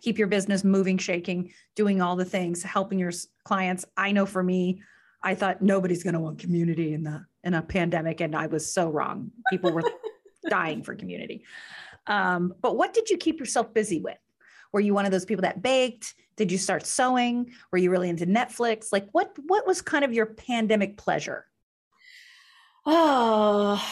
keep 0.00 0.18
your 0.18 0.28
business 0.28 0.64
moving, 0.64 0.98
shaking, 0.98 1.52
doing 1.76 2.02
all 2.02 2.16
the 2.16 2.24
things, 2.24 2.62
helping 2.62 2.98
your 2.98 3.12
clients. 3.44 3.84
I 3.96 4.12
know 4.12 4.26
for 4.26 4.42
me, 4.42 4.82
I 5.22 5.34
thought 5.34 5.62
nobody's 5.62 6.02
going 6.02 6.14
to 6.14 6.20
want 6.20 6.38
community 6.38 6.92
in 6.92 7.04
the 7.04 7.24
in 7.44 7.54
a 7.54 7.62
pandemic, 7.62 8.20
and 8.20 8.34
I 8.34 8.46
was 8.46 8.70
so 8.70 8.88
wrong. 8.88 9.30
People 9.50 9.72
were 9.72 9.82
dying 10.48 10.82
for 10.82 10.94
community. 10.94 11.44
Um, 12.06 12.54
but 12.60 12.76
what 12.76 12.92
did 12.94 13.10
you 13.10 13.16
keep 13.16 13.40
yourself 13.40 13.72
busy 13.72 14.00
with? 14.00 14.18
Were 14.72 14.80
you 14.80 14.94
one 14.94 15.06
of 15.06 15.12
those 15.12 15.24
people 15.24 15.42
that 15.42 15.62
baked? 15.62 16.14
Did 16.36 16.50
you 16.50 16.58
start 16.58 16.84
sewing? 16.84 17.52
Were 17.70 17.78
you 17.78 17.90
really 17.90 18.08
into 18.08 18.26
Netflix? 18.26 18.88
Like 18.90 19.08
what 19.12 19.36
what 19.46 19.66
was 19.66 19.80
kind 19.80 20.04
of 20.04 20.12
your 20.12 20.26
pandemic 20.26 20.96
pleasure? 20.96 21.46
Oh, 22.84 23.82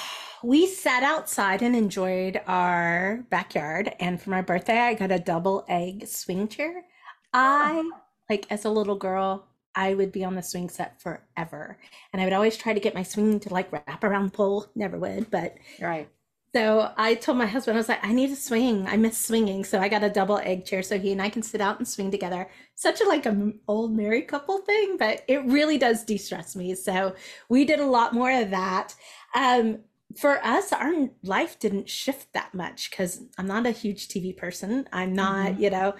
we 0.42 0.66
sat 0.66 1.02
outside 1.02 1.62
and 1.62 1.74
enjoyed 1.76 2.40
our 2.46 3.24
backyard. 3.30 3.94
And 4.00 4.20
for 4.20 4.30
my 4.30 4.42
birthday, 4.42 4.78
I 4.78 4.94
got 4.94 5.12
a 5.12 5.18
double 5.18 5.64
egg 5.68 6.06
swing 6.06 6.48
chair. 6.48 6.84
I, 7.32 7.90
like, 8.28 8.46
as 8.50 8.64
a 8.64 8.70
little 8.70 8.96
girl, 8.96 9.46
I 9.74 9.94
would 9.94 10.12
be 10.12 10.24
on 10.24 10.34
the 10.34 10.42
swing 10.42 10.68
set 10.68 11.00
forever. 11.00 11.78
And 12.12 12.20
I 12.20 12.24
would 12.24 12.32
always 12.32 12.56
try 12.56 12.72
to 12.72 12.80
get 12.80 12.94
my 12.94 13.02
swing 13.02 13.40
to 13.40 13.52
like 13.52 13.72
wrap 13.72 14.04
around 14.04 14.26
the 14.26 14.36
pole. 14.36 14.66
Never 14.74 14.98
would, 14.98 15.30
but 15.30 15.54
right. 15.80 16.08
So 16.54 16.92
I 16.98 17.14
told 17.14 17.38
my 17.38 17.46
husband, 17.46 17.76
I 17.76 17.80
was 17.80 17.88
like, 17.88 18.04
I 18.04 18.12
need 18.12 18.30
a 18.30 18.36
swing. 18.36 18.86
I 18.86 18.98
miss 18.98 19.16
swinging. 19.16 19.64
So 19.64 19.80
I 19.80 19.88
got 19.88 20.04
a 20.04 20.10
double 20.10 20.36
egg 20.36 20.66
chair 20.66 20.82
so 20.82 20.98
he 20.98 21.10
and 21.10 21.22
I 21.22 21.30
can 21.30 21.42
sit 21.42 21.62
out 21.62 21.78
and 21.78 21.88
swing 21.88 22.10
together. 22.10 22.50
Such 22.74 23.00
a 23.00 23.08
like 23.08 23.24
an 23.24 23.60
old 23.68 23.96
married 23.96 24.28
couple 24.28 24.58
thing, 24.58 24.98
but 24.98 25.22
it 25.28 25.42
really 25.46 25.78
does 25.78 26.04
de-stress 26.04 26.54
me. 26.54 26.74
So 26.74 27.14
we 27.48 27.64
did 27.64 27.80
a 27.80 27.86
lot 27.86 28.12
more 28.12 28.30
of 28.30 28.50
that. 28.50 28.94
Um, 29.34 29.78
for 30.14 30.44
us, 30.44 30.74
our 30.74 31.08
life 31.22 31.58
didn't 31.58 31.88
shift 31.88 32.34
that 32.34 32.52
much 32.52 32.90
because 32.90 33.22
I'm 33.38 33.46
not 33.46 33.66
a 33.66 33.70
huge 33.70 34.08
TV 34.08 34.36
person. 34.36 34.86
I'm 34.92 35.14
not, 35.14 35.52
mm-hmm. 35.52 35.62
you 35.62 35.70
know, 35.70 35.94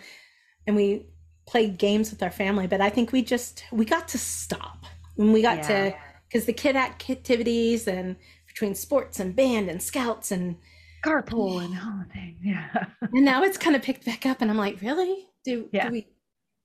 and 0.66 0.76
we 0.76 1.06
played 1.46 1.78
games 1.78 2.11
with 2.11 2.22
our 2.22 2.31
family, 2.31 2.66
but 2.66 2.81
I 2.81 2.90
think 2.90 3.12
we 3.12 3.22
just 3.22 3.64
we 3.72 3.85
got 3.85 4.09
to 4.09 4.18
stop 4.18 4.85
and 5.18 5.33
we 5.33 5.42
got 5.42 5.59
yeah. 5.59 5.90
to 5.90 5.96
because 6.28 6.46
the 6.46 6.52
kid 6.52 6.76
activities 6.76 7.87
and 7.87 8.16
between 8.46 8.74
sports 8.74 9.20
and 9.20 9.35
band 9.35 9.68
and 9.68 9.83
scouts 9.83 10.31
and 10.31 10.57
carpool 11.05 11.62
and 11.62 11.74
all 11.74 11.81
holiday. 11.92 12.37
Yeah. 12.42 12.87
and 13.00 13.24
now 13.24 13.42
it's 13.42 13.59
kind 13.59 13.76
of 13.76 13.83
picked 13.83 14.05
back 14.05 14.24
up 14.26 14.40
and 14.40 14.50
I'm 14.50 14.57
like, 14.57 14.81
really? 14.81 15.28
Do, 15.44 15.68
yeah. 15.72 15.87
do 15.87 15.92
we 15.92 16.09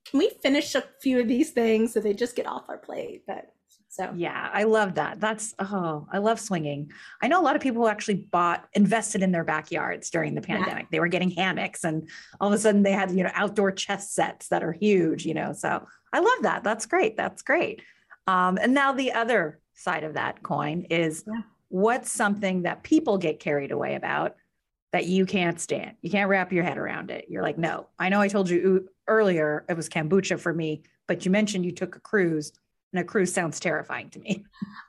can 0.09 0.19
we 0.19 0.29
finish 0.41 0.73
a 0.75 0.85
few 1.01 1.19
of 1.19 1.27
these 1.27 1.49
things 1.49 1.93
so 1.93 1.99
they 1.99 2.13
just 2.13 2.35
get 2.35 2.47
off 2.47 2.69
our 2.69 2.77
plate? 2.77 3.23
But 3.27 3.51
so 3.97 4.13
yeah, 4.15 4.49
I 4.53 4.63
love 4.63 4.95
that. 4.95 5.19
That's 5.19 5.55
oh, 5.59 6.07
I 6.11 6.19
love 6.19 6.39
swinging. 6.39 6.91
I 7.21 7.27
know 7.27 7.41
a 7.41 7.43
lot 7.43 7.55
of 7.55 7.61
people 7.61 7.81
who 7.81 7.87
actually 7.87 8.15
bought 8.15 8.67
invested 8.73 9.23
in 9.23 9.31
their 9.31 9.43
backyards 9.43 10.09
during 10.09 10.35
the 10.35 10.41
pandemic. 10.41 10.83
Yeah. 10.83 10.87
They 10.91 10.99
were 10.99 11.07
getting 11.07 11.31
hammocks 11.31 11.83
and 11.83 12.07
all 12.39 12.47
of 12.47 12.53
a 12.53 12.57
sudden 12.57 12.83
they 12.83 12.91
had, 12.91 13.11
you 13.11 13.23
know, 13.23 13.31
outdoor 13.33 13.71
chess 13.71 14.11
sets 14.11 14.49
that 14.49 14.63
are 14.63 14.73
huge, 14.73 15.25
you 15.25 15.33
know. 15.33 15.53
So 15.53 15.85
I 16.13 16.19
love 16.19 16.43
that. 16.43 16.63
That's 16.63 16.85
great. 16.85 17.17
That's 17.17 17.41
great. 17.41 17.81
Um, 18.27 18.57
and 18.61 18.73
now 18.73 18.91
the 18.91 19.13
other 19.13 19.59
side 19.73 20.03
of 20.03 20.15
that 20.15 20.43
coin 20.43 20.85
is 20.89 21.23
yeah 21.27 21.41
what's 21.69 22.11
something 22.11 22.63
that 22.63 22.83
people 22.83 23.17
get 23.17 23.39
carried 23.39 23.71
away 23.71 23.95
about 23.95 24.35
that 24.93 25.05
you 25.05 25.25
can't 25.25 25.59
stand? 25.59 25.95
You 26.01 26.09
can't 26.09 26.29
wrap 26.29 26.53
your 26.53 26.63
head 26.63 26.77
around 26.77 27.11
it. 27.11 27.25
You're 27.29 27.43
like, 27.43 27.57
no, 27.57 27.87
I 27.99 28.09
know 28.09 28.21
I 28.21 28.27
told 28.27 28.49
you 28.49 28.87
earlier 29.07 29.65
it 29.67 29.75
was 29.75 29.89
kombucha 29.89 30.39
for 30.39 30.53
me, 30.53 30.83
but 31.07 31.25
you 31.25 31.31
mentioned 31.31 31.65
you 31.65 31.71
took 31.71 31.95
a 31.95 31.99
cruise 31.99 32.53
and 32.93 33.01
a 33.01 33.03
cruise 33.03 33.33
sounds 33.33 33.59
terrifying 33.59 34.09
to 34.11 34.19
me. 34.19 34.45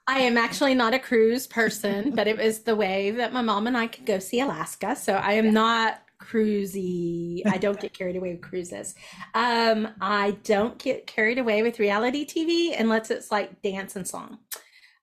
I 0.07 0.21
am 0.21 0.37
actually 0.39 0.75
not 0.75 0.95
a 0.95 0.99
cruise 0.99 1.47
person, 1.47 2.15
but 2.15 2.29
it 2.29 2.39
was 2.39 2.61
the 2.61 2.77
way 2.77 3.11
that 3.13 3.33
my 3.33 3.43
mom 3.43 3.67
and 3.67 3.77
I 3.77 3.89
could 3.89 4.07
go 4.07 4.19
see 4.19 4.41
Alaska. 4.41 4.95
So 4.97 5.15
I 5.15 5.33
am 5.33 5.53
not 5.53 6.01
cruisy. 6.21 7.43
I 7.47 7.59
don't 7.59 7.81
get 7.81 7.93
carried 7.93 8.17
away 8.17 8.33
with 8.33 8.43
cruises. 8.43 8.95
Um, 9.35 9.89
I 10.01 10.33
don't 10.45 10.79
get 10.79 11.07
carried 11.07 11.39
away 11.39 11.63
with 11.63 11.79
reality 11.79 12.27
TV 12.27 12.79
unless 12.79 13.11
it's 13.11 13.31
like 13.31 13.63
dance 13.63 13.97
and 13.97 14.07
song. 14.07 14.39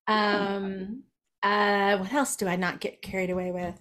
Um, 0.08 1.04
uh, 1.44 1.98
what 1.98 2.14
else 2.14 2.36
do 2.36 2.48
I 2.48 2.56
not 2.56 2.80
get 2.80 3.02
carried 3.02 3.30
away 3.30 3.52
with? 3.52 3.80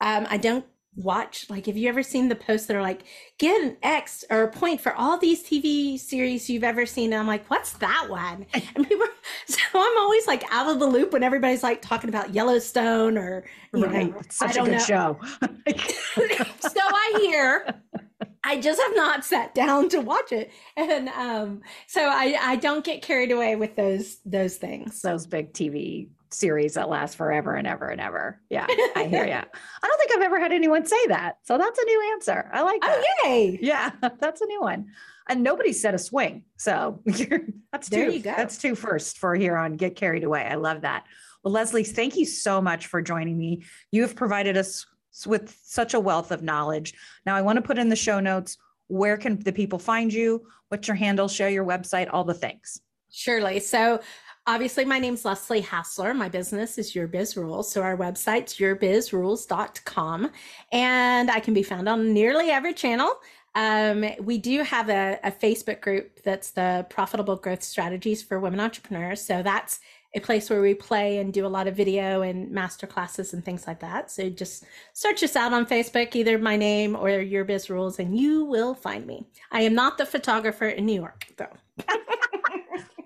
Um, 0.00 0.26
I 0.28 0.36
don't 0.36 0.64
watch 0.98 1.46
like 1.48 1.66
have 1.66 1.76
you 1.76 1.88
ever 1.88 2.02
seen 2.02 2.28
the 2.28 2.34
posts 2.34 2.66
that 2.66 2.76
are 2.76 2.82
like 2.82 3.02
get 3.38 3.62
an 3.62 3.76
X 3.82 4.24
or 4.30 4.42
a 4.42 4.50
point 4.50 4.80
for 4.80 4.92
all 4.94 5.16
these 5.16 5.44
TV 5.44 5.98
series 5.98 6.50
you've 6.50 6.64
ever 6.64 6.84
seen? 6.84 7.12
And 7.12 7.20
I'm 7.20 7.26
like, 7.26 7.48
what's 7.48 7.74
that 7.74 8.06
one? 8.08 8.46
And 8.52 8.88
people 8.88 9.06
so 9.46 9.58
I'm 9.74 9.98
always 9.98 10.26
like 10.26 10.44
out 10.50 10.68
of 10.68 10.80
the 10.80 10.86
loop 10.86 11.12
when 11.12 11.22
everybody's 11.22 11.62
like 11.62 11.80
talking 11.80 12.10
about 12.10 12.34
Yellowstone 12.34 13.16
or 13.16 13.44
you 13.72 13.86
right. 13.86 14.10
know, 14.10 14.18
it's 14.18 14.36
such 14.36 14.56
a 14.56 14.62
good 14.62 14.72
know. 14.72 14.78
show. 14.78 15.20
so 16.60 16.80
I 16.80 17.18
hear. 17.20 17.74
I 18.44 18.60
just 18.60 18.80
have 18.80 18.92
not 18.94 19.24
sat 19.24 19.54
down 19.54 19.88
to 19.90 20.00
watch 20.00 20.32
it. 20.32 20.50
And 20.76 21.08
um, 21.10 21.60
so 21.86 22.02
I, 22.02 22.36
I 22.40 22.56
don't 22.56 22.84
get 22.84 23.02
carried 23.02 23.30
away 23.30 23.56
with 23.56 23.76
those 23.76 24.18
those 24.24 24.56
things. 24.56 25.02
Those 25.02 25.26
big 25.26 25.52
TV 25.52 26.08
series 26.34 26.74
that 26.74 26.88
lasts 26.88 27.16
forever 27.16 27.54
and 27.54 27.66
ever 27.66 27.88
and 27.88 28.00
ever. 28.00 28.40
Yeah, 28.50 28.66
I 28.96 29.04
hear 29.04 29.26
you. 29.26 29.32
I 29.32 29.86
don't 29.86 29.98
think 29.98 30.12
I've 30.14 30.22
ever 30.22 30.38
had 30.40 30.52
anyone 30.52 30.86
say 30.86 31.06
that. 31.08 31.38
So 31.44 31.58
that's 31.58 31.78
a 31.78 31.84
new 31.84 32.10
answer. 32.12 32.50
I 32.52 32.62
like 32.62 32.80
oh, 32.82 32.86
that. 32.86 33.04
Oh, 33.24 33.28
yay. 33.28 33.58
Yeah, 33.60 33.90
that's 34.20 34.40
a 34.40 34.46
new 34.46 34.60
one. 34.60 34.88
And 35.28 35.42
nobody 35.42 35.72
said 35.72 35.94
a 35.94 35.98
swing. 35.98 36.44
So 36.56 37.00
that's 37.72 37.88
there 37.88 38.06
two. 38.06 38.16
You 38.16 38.20
go. 38.20 38.34
That's 38.36 38.58
two 38.58 38.74
first 38.74 39.18
for 39.18 39.34
here 39.34 39.56
on 39.56 39.76
Get 39.76 39.96
Carried 39.96 40.24
Away. 40.24 40.42
I 40.42 40.54
love 40.54 40.82
that. 40.82 41.04
Well, 41.42 41.52
Leslie, 41.52 41.84
thank 41.84 42.16
you 42.16 42.24
so 42.24 42.60
much 42.60 42.86
for 42.86 43.02
joining 43.02 43.38
me. 43.38 43.62
You 43.92 44.02
have 44.02 44.16
provided 44.16 44.56
us 44.56 44.86
with 45.26 45.56
such 45.62 45.94
a 45.94 46.00
wealth 46.00 46.30
of 46.30 46.42
knowledge. 46.42 46.94
Now, 47.26 47.36
I 47.36 47.42
want 47.42 47.56
to 47.56 47.62
put 47.62 47.78
in 47.78 47.88
the 47.88 47.96
show 47.96 48.20
notes 48.20 48.56
where 48.88 49.16
can 49.16 49.38
the 49.38 49.52
people 49.52 49.78
find 49.78 50.12
you? 50.12 50.46
What's 50.68 50.88
your 50.88 50.96
handle? 50.96 51.28
Share 51.28 51.50
your 51.50 51.64
website, 51.64 52.08
all 52.12 52.24
the 52.24 52.34
things. 52.34 52.80
Surely. 53.10 53.60
So 53.60 54.00
obviously 54.48 54.84
my 54.86 54.98
name's 54.98 55.26
leslie 55.26 55.60
hassler. 55.60 56.14
My 56.14 56.30
business 56.30 56.78
is 56.78 56.94
your 56.94 57.06
biz 57.06 57.36
rules. 57.36 57.70
So 57.70 57.82
our 57.82 57.96
website's 57.96 58.56
yourbizrules.com 58.56 60.30
and 60.72 61.30
i 61.30 61.38
can 61.38 61.54
be 61.54 61.62
found 61.62 61.88
on 61.88 62.12
nearly 62.14 62.50
every 62.50 62.72
channel. 62.72 63.12
Um, 63.54 64.04
we 64.20 64.38
do 64.38 64.62
have 64.62 64.88
a, 64.88 65.18
a, 65.24 65.32
facebook 65.32 65.80
group 65.80 66.22
that's 66.22 66.50
the 66.50 66.86
profitable 66.88 67.36
growth 67.36 67.62
strategies 67.62 68.22
for 68.22 68.38
women 68.38 68.60
entrepreneurs. 68.60 69.20
So 69.20 69.42
that's 69.42 69.80
a 70.14 70.20
place 70.20 70.48
where 70.48 70.62
we 70.62 70.74
play 70.74 71.18
and 71.18 71.32
do 71.32 71.44
a 71.44 71.48
lot 71.48 71.66
of 71.66 71.74
video 71.74 72.22
and 72.22 72.50
master 72.50 72.86
classes 72.86 73.34
and 73.34 73.44
things 73.44 73.66
like 73.66 73.80
that. 73.80 74.10
So 74.10 74.30
just 74.30 74.64
search 74.92 75.22
us 75.22 75.36
out 75.36 75.52
on 75.52 75.66
facebook 75.66 76.14
either 76.14 76.38
my 76.38 76.56
name 76.56 76.96
or 76.96 77.10
your 77.10 77.44
biz 77.44 77.68
rules 77.68 77.98
and 77.98 78.18
you 78.18 78.44
will 78.44 78.74
find 78.74 79.06
me. 79.06 79.26
I 79.50 79.62
am 79.62 79.74
not 79.74 79.98
the 79.98 80.06
photographer 80.06 80.68
in 80.68 80.86
new 80.86 81.00
york 81.00 81.26
though 81.36 81.56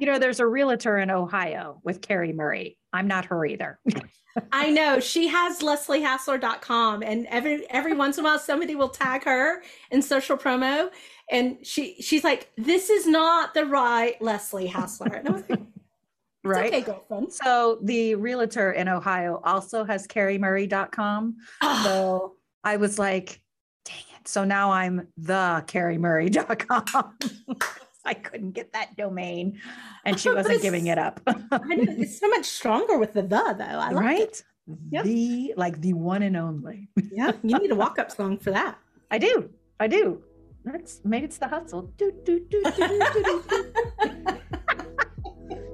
you 0.02 0.06
know, 0.06 0.18
there's 0.18 0.40
a 0.40 0.46
realtor 0.48 0.98
in 0.98 1.12
Ohio 1.12 1.80
with 1.84 2.02
Carrie 2.02 2.32
Murray. 2.32 2.76
I'm 2.92 3.06
not 3.06 3.26
her 3.26 3.46
either. 3.46 3.78
I 4.50 4.68
know 4.70 4.98
she 4.98 5.28
has 5.28 5.60
lesliehassler.com 5.60 7.04
and 7.04 7.24
every 7.28 7.70
every 7.70 7.94
once 7.94 8.18
in 8.18 8.24
a 8.24 8.28
while 8.28 8.40
somebody 8.40 8.74
will 8.74 8.88
tag 8.88 9.22
her 9.22 9.62
in 9.92 10.02
social 10.02 10.36
promo 10.36 10.90
and 11.30 11.64
she 11.64 12.02
she's 12.02 12.24
like, 12.24 12.50
This 12.56 12.90
is 12.90 13.06
not 13.06 13.54
the 13.54 13.64
right 13.64 14.20
Leslie 14.20 14.66
Hassler. 14.66 15.06
And 15.06 15.28
I 15.28 15.30
was 15.30 15.44
like, 15.48 15.60
right. 16.42 16.74
Okay, 16.74 16.80
girlfriend. 16.80 17.32
So 17.32 17.78
the 17.84 18.16
realtor 18.16 18.72
in 18.72 18.88
Ohio 18.88 19.40
also 19.44 19.84
has 19.84 20.08
carriemurray.com. 20.08 21.36
Oh. 21.62 21.82
So 21.84 22.34
I 22.64 22.76
was 22.76 22.98
like, 22.98 23.40
dang 23.84 24.02
it. 24.18 24.26
So 24.26 24.42
now 24.42 24.72
I'm 24.72 25.06
the 25.16 25.62
carriemurray.com. 25.68 27.18
I 28.04 28.14
couldn't 28.14 28.52
get 28.52 28.72
that 28.72 28.96
domain, 28.96 29.60
and 30.04 30.18
she 30.18 30.30
wasn't 30.34 30.62
giving 30.62 30.86
it 30.88 30.98
up. 30.98 31.20
it's 31.26 32.18
so 32.18 32.28
much 32.28 32.46
stronger 32.46 32.98
with 32.98 33.12
the 33.12 33.22
the 33.22 33.54
though. 33.58 33.64
I 33.64 33.90
like 33.90 34.04
right? 34.04 34.20
it. 34.20 34.42
Yep. 34.90 35.04
The 35.04 35.54
like 35.56 35.80
the 35.80 35.92
one 35.92 36.22
and 36.22 36.36
only. 36.36 36.88
yeah, 37.10 37.32
you 37.42 37.58
need 37.58 37.70
a 37.70 37.74
walk 37.74 37.98
up 37.98 38.10
song 38.10 38.38
for 38.38 38.50
that. 38.50 38.78
I 39.10 39.18
do. 39.18 39.50
I 39.80 39.88
do. 39.88 40.22
That's 40.64 41.00
maybe 41.04 41.24
it's 41.26 41.38
the 41.38 41.48
hustle. 41.48 41.92
Do, 41.96 42.12
do, 42.24 42.40
do, 42.48 42.62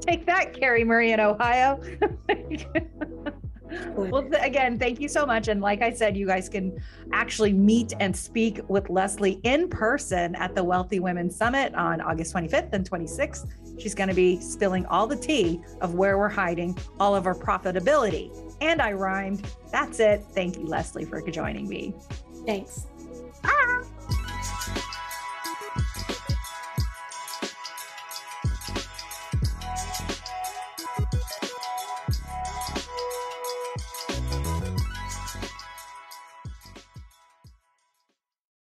Take 0.01 0.25
that, 0.25 0.55
Carrie 0.55 0.85
Murray 0.85 1.13
in 1.13 1.21
Ohio 1.21 1.79
well, 3.97 4.23
th- 4.23 4.43
again, 4.43 4.79
thank 4.79 5.01
you 5.01 5.09
so 5.09 5.27
much. 5.27 5.49
And 5.49 5.61
like 5.61 5.83
I 5.83 5.93
said, 5.93 6.17
you 6.17 6.27
guys 6.27 6.49
can 6.49 6.77
actually 7.13 7.53
meet 7.53 7.93
and 8.01 8.17
speak 8.17 8.61
with 8.69 8.89
Leslie 8.91 9.41
in 9.43 9.69
person 9.69 10.35
at 10.37 10.55
the 10.55 10.63
Wealthy 10.63 11.01
Women 11.01 11.31
Summit 11.31 11.75
on 11.75 12.01
August 12.01 12.35
25th 12.35 12.73
and 12.73 12.89
26th. 12.89 13.81
She's 13.81 13.95
going 13.95 14.09
to 14.09 14.15
be 14.15 14.41
spilling 14.41 14.87
all 14.87 15.07
the 15.07 15.17
tea 15.17 15.61
of 15.81 15.95
where 15.95 16.19
we're 16.19 16.29
hiding 16.29 16.77
all 16.99 17.15
of 17.15 17.27
our 17.27 17.35
profitability. 17.35 18.31
And 18.61 18.83
I 18.83 18.93
rhymed. 18.93 19.47
That's 19.71 20.01
it. 20.01 20.25
Thank 20.33 20.57
you, 20.57 20.67
Leslie, 20.67 21.05
for 21.05 21.21
joining 21.31 21.69
me. 21.69 21.95
Thanks. 22.45 22.87
Bye. 23.43 24.15